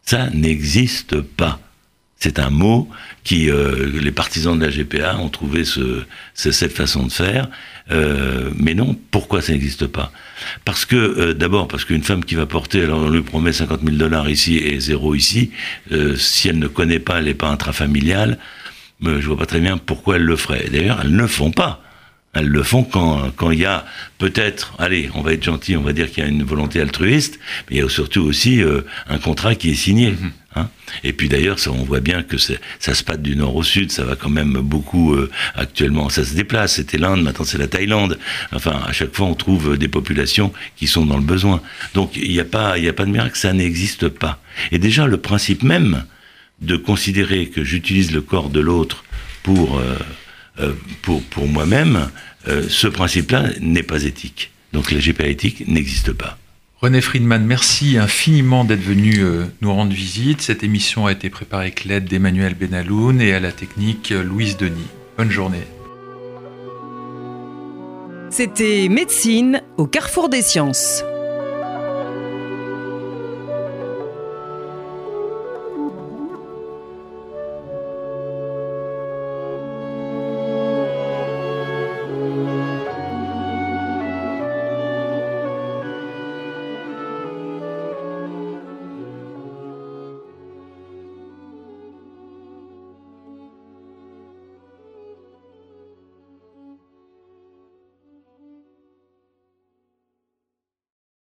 Ça 0.02 0.30
n'existe 0.30 1.20
pas. 1.20 1.60
C'est 2.18 2.38
un 2.38 2.50
mot 2.50 2.88
qui 3.22 3.50
euh, 3.50 4.00
les 4.00 4.12
partisans 4.12 4.58
de 4.58 4.64
la 4.64 4.70
GPA 4.70 5.18
ont 5.18 5.28
trouvé 5.28 5.64
ce, 5.64 6.04
cette 6.34 6.72
façon 6.72 7.04
de 7.04 7.12
faire, 7.12 7.48
euh, 7.90 8.50
mais 8.56 8.74
non. 8.74 8.96
Pourquoi 9.10 9.42
ça 9.42 9.52
n'existe 9.52 9.86
pas? 9.86 10.10
Parce 10.64 10.84
que 10.84 10.96
euh, 10.96 11.34
d'abord 11.34 11.68
parce 11.68 11.84
qu'une 11.84 12.02
femme 12.02 12.24
qui 12.24 12.34
va 12.34 12.46
porter, 12.46 12.82
alors 12.82 13.00
on 13.00 13.10
lui 13.10 13.22
promet 13.22 13.52
50 13.52 13.82
000 13.82 13.96
dollars 13.96 14.30
ici 14.30 14.56
et 14.56 14.80
zéro 14.80 15.14
ici, 15.14 15.50
si 16.16 16.48
elle 16.48 16.58
ne 16.58 16.68
connaît 16.68 16.98
pas, 16.98 17.18
elle 17.18 17.26
n'est 17.26 17.34
pas 17.34 17.48
intrafamiliale, 17.48 18.38
je 19.02 19.26
vois 19.26 19.36
pas 19.36 19.46
très 19.46 19.60
bien 19.60 19.76
pourquoi 19.76 20.16
elles 20.16 20.22
le 20.22 20.36
feraient. 20.36 20.68
D'ailleurs, 20.70 21.00
elles 21.02 21.14
ne 21.14 21.26
font 21.26 21.50
pas. 21.50 21.84
Elles 22.34 22.48
le 22.48 22.62
font 22.64 22.82
quand 22.82 23.30
quand 23.36 23.52
il 23.52 23.60
y 23.60 23.64
a 23.64 23.86
peut-être, 24.18 24.74
allez, 24.78 25.08
on 25.14 25.22
va 25.22 25.32
être 25.32 25.44
gentil, 25.44 25.76
on 25.76 25.82
va 25.82 25.92
dire 25.92 26.10
qu'il 26.10 26.24
y 26.24 26.26
a 26.26 26.28
une 26.28 26.42
volonté 26.42 26.80
altruiste, 26.80 27.38
mais 27.68 27.76
il 27.76 27.78
y 27.78 27.84
a 27.84 27.88
surtout 27.88 28.22
aussi 28.22 28.60
euh, 28.60 28.80
un 29.08 29.18
contrat 29.18 29.54
qui 29.54 29.70
est 29.70 29.74
signé. 29.74 30.10
Mhm. 30.10 30.32
Hein 30.56 30.68
et 31.02 31.12
puis 31.12 31.28
d'ailleurs, 31.28 31.58
on 31.68 31.84
voit 31.84 32.00
bien 32.00 32.22
que 32.22 32.36
ça 32.38 32.94
se 32.94 33.02
passe 33.02 33.18
du 33.18 33.36
nord 33.36 33.56
au 33.56 33.62
sud, 33.62 33.90
ça 33.90 34.04
va 34.04 34.16
quand 34.16 34.30
même 34.30 34.52
beaucoup 34.52 35.14
euh, 35.14 35.30
actuellement, 35.54 36.08
ça 36.08 36.24
se 36.24 36.34
déplace. 36.34 36.74
C'était 36.74 36.98
l'Inde, 36.98 37.22
maintenant 37.22 37.44
c'est 37.44 37.58
la 37.58 37.66
Thaïlande. 37.66 38.18
Enfin, 38.52 38.80
à 38.86 38.92
chaque 38.92 39.14
fois, 39.14 39.26
on 39.26 39.34
trouve 39.34 39.76
des 39.76 39.88
populations 39.88 40.52
qui 40.76 40.86
sont 40.86 41.06
dans 41.06 41.16
le 41.16 41.24
besoin. 41.24 41.60
Donc 41.94 42.16
il 42.16 42.30
n'y 42.30 42.40
a 42.40 42.44
pas, 42.44 42.78
il 42.78 42.88
a 42.88 42.92
pas 42.92 43.04
de 43.04 43.10
miracle, 43.10 43.36
ça 43.36 43.52
n'existe 43.52 44.08
pas. 44.08 44.40
Et 44.70 44.78
déjà, 44.78 45.06
le 45.06 45.16
principe 45.16 45.62
même 45.62 46.04
de 46.60 46.76
considérer 46.76 47.46
que 47.46 47.64
j'utilise 47.64 48.12
le 48.12 48.20
corps 48.20 48.48
de 48.48 48.60
l'autre 48.60 49.04
pour 49.42 49.78
euh, 49.78 49.98
euh, 50.60 50.72
pour, 51.02 51.22
pour 51.22 51.48
moi-même, 51.48 52.10
euh, 52.46 52.64
ce 52.68 52.86
principe-là 52.86 53.50
n'est 53.60 53.82
pas 53.82 54.04
éthique. 54.04 54.52
Donc 54.72 54.92
la 54.92 55.00
GPA 55.00 55.26
éthique 55.26 55.66
n'existe 55.66 56.12
pas. 56.12 56.38
René 56.84 57.00
Friedman, 57.00 57.46
merci 57.46 57.96
infiniment 57.96 58.62
d'être 58.62 58.82
venu 58.82 59.18
nous 59.62 59.72
rendre 59.72 59.94
visite. 59.94 60.42
Cette 60.42 60.62
émission 60.62 61.06
a 61.06 61.12
été 61.12 61.30
préparée 61.30 61.64
avec 61.64 61.86
l'aide 61.86 62.04
d'Emmanuel 62.04 62.54
Benaloun 62.54 63.22
et 63.22 63.32
à 63.32 63.40
la 63.40 63.52
technique 63.52 64.10
Louise 64.10 64.58
Denis. 64.58 64.90
Bonne 65.16 65.30
journée. 65.30 65.66
C'était 68.28 68.90
Médecine 68.90 69.62
au 69.78 69.86
carrefour 69.86 70.28
des 70.28 70.42
sciences. 70.42 71.02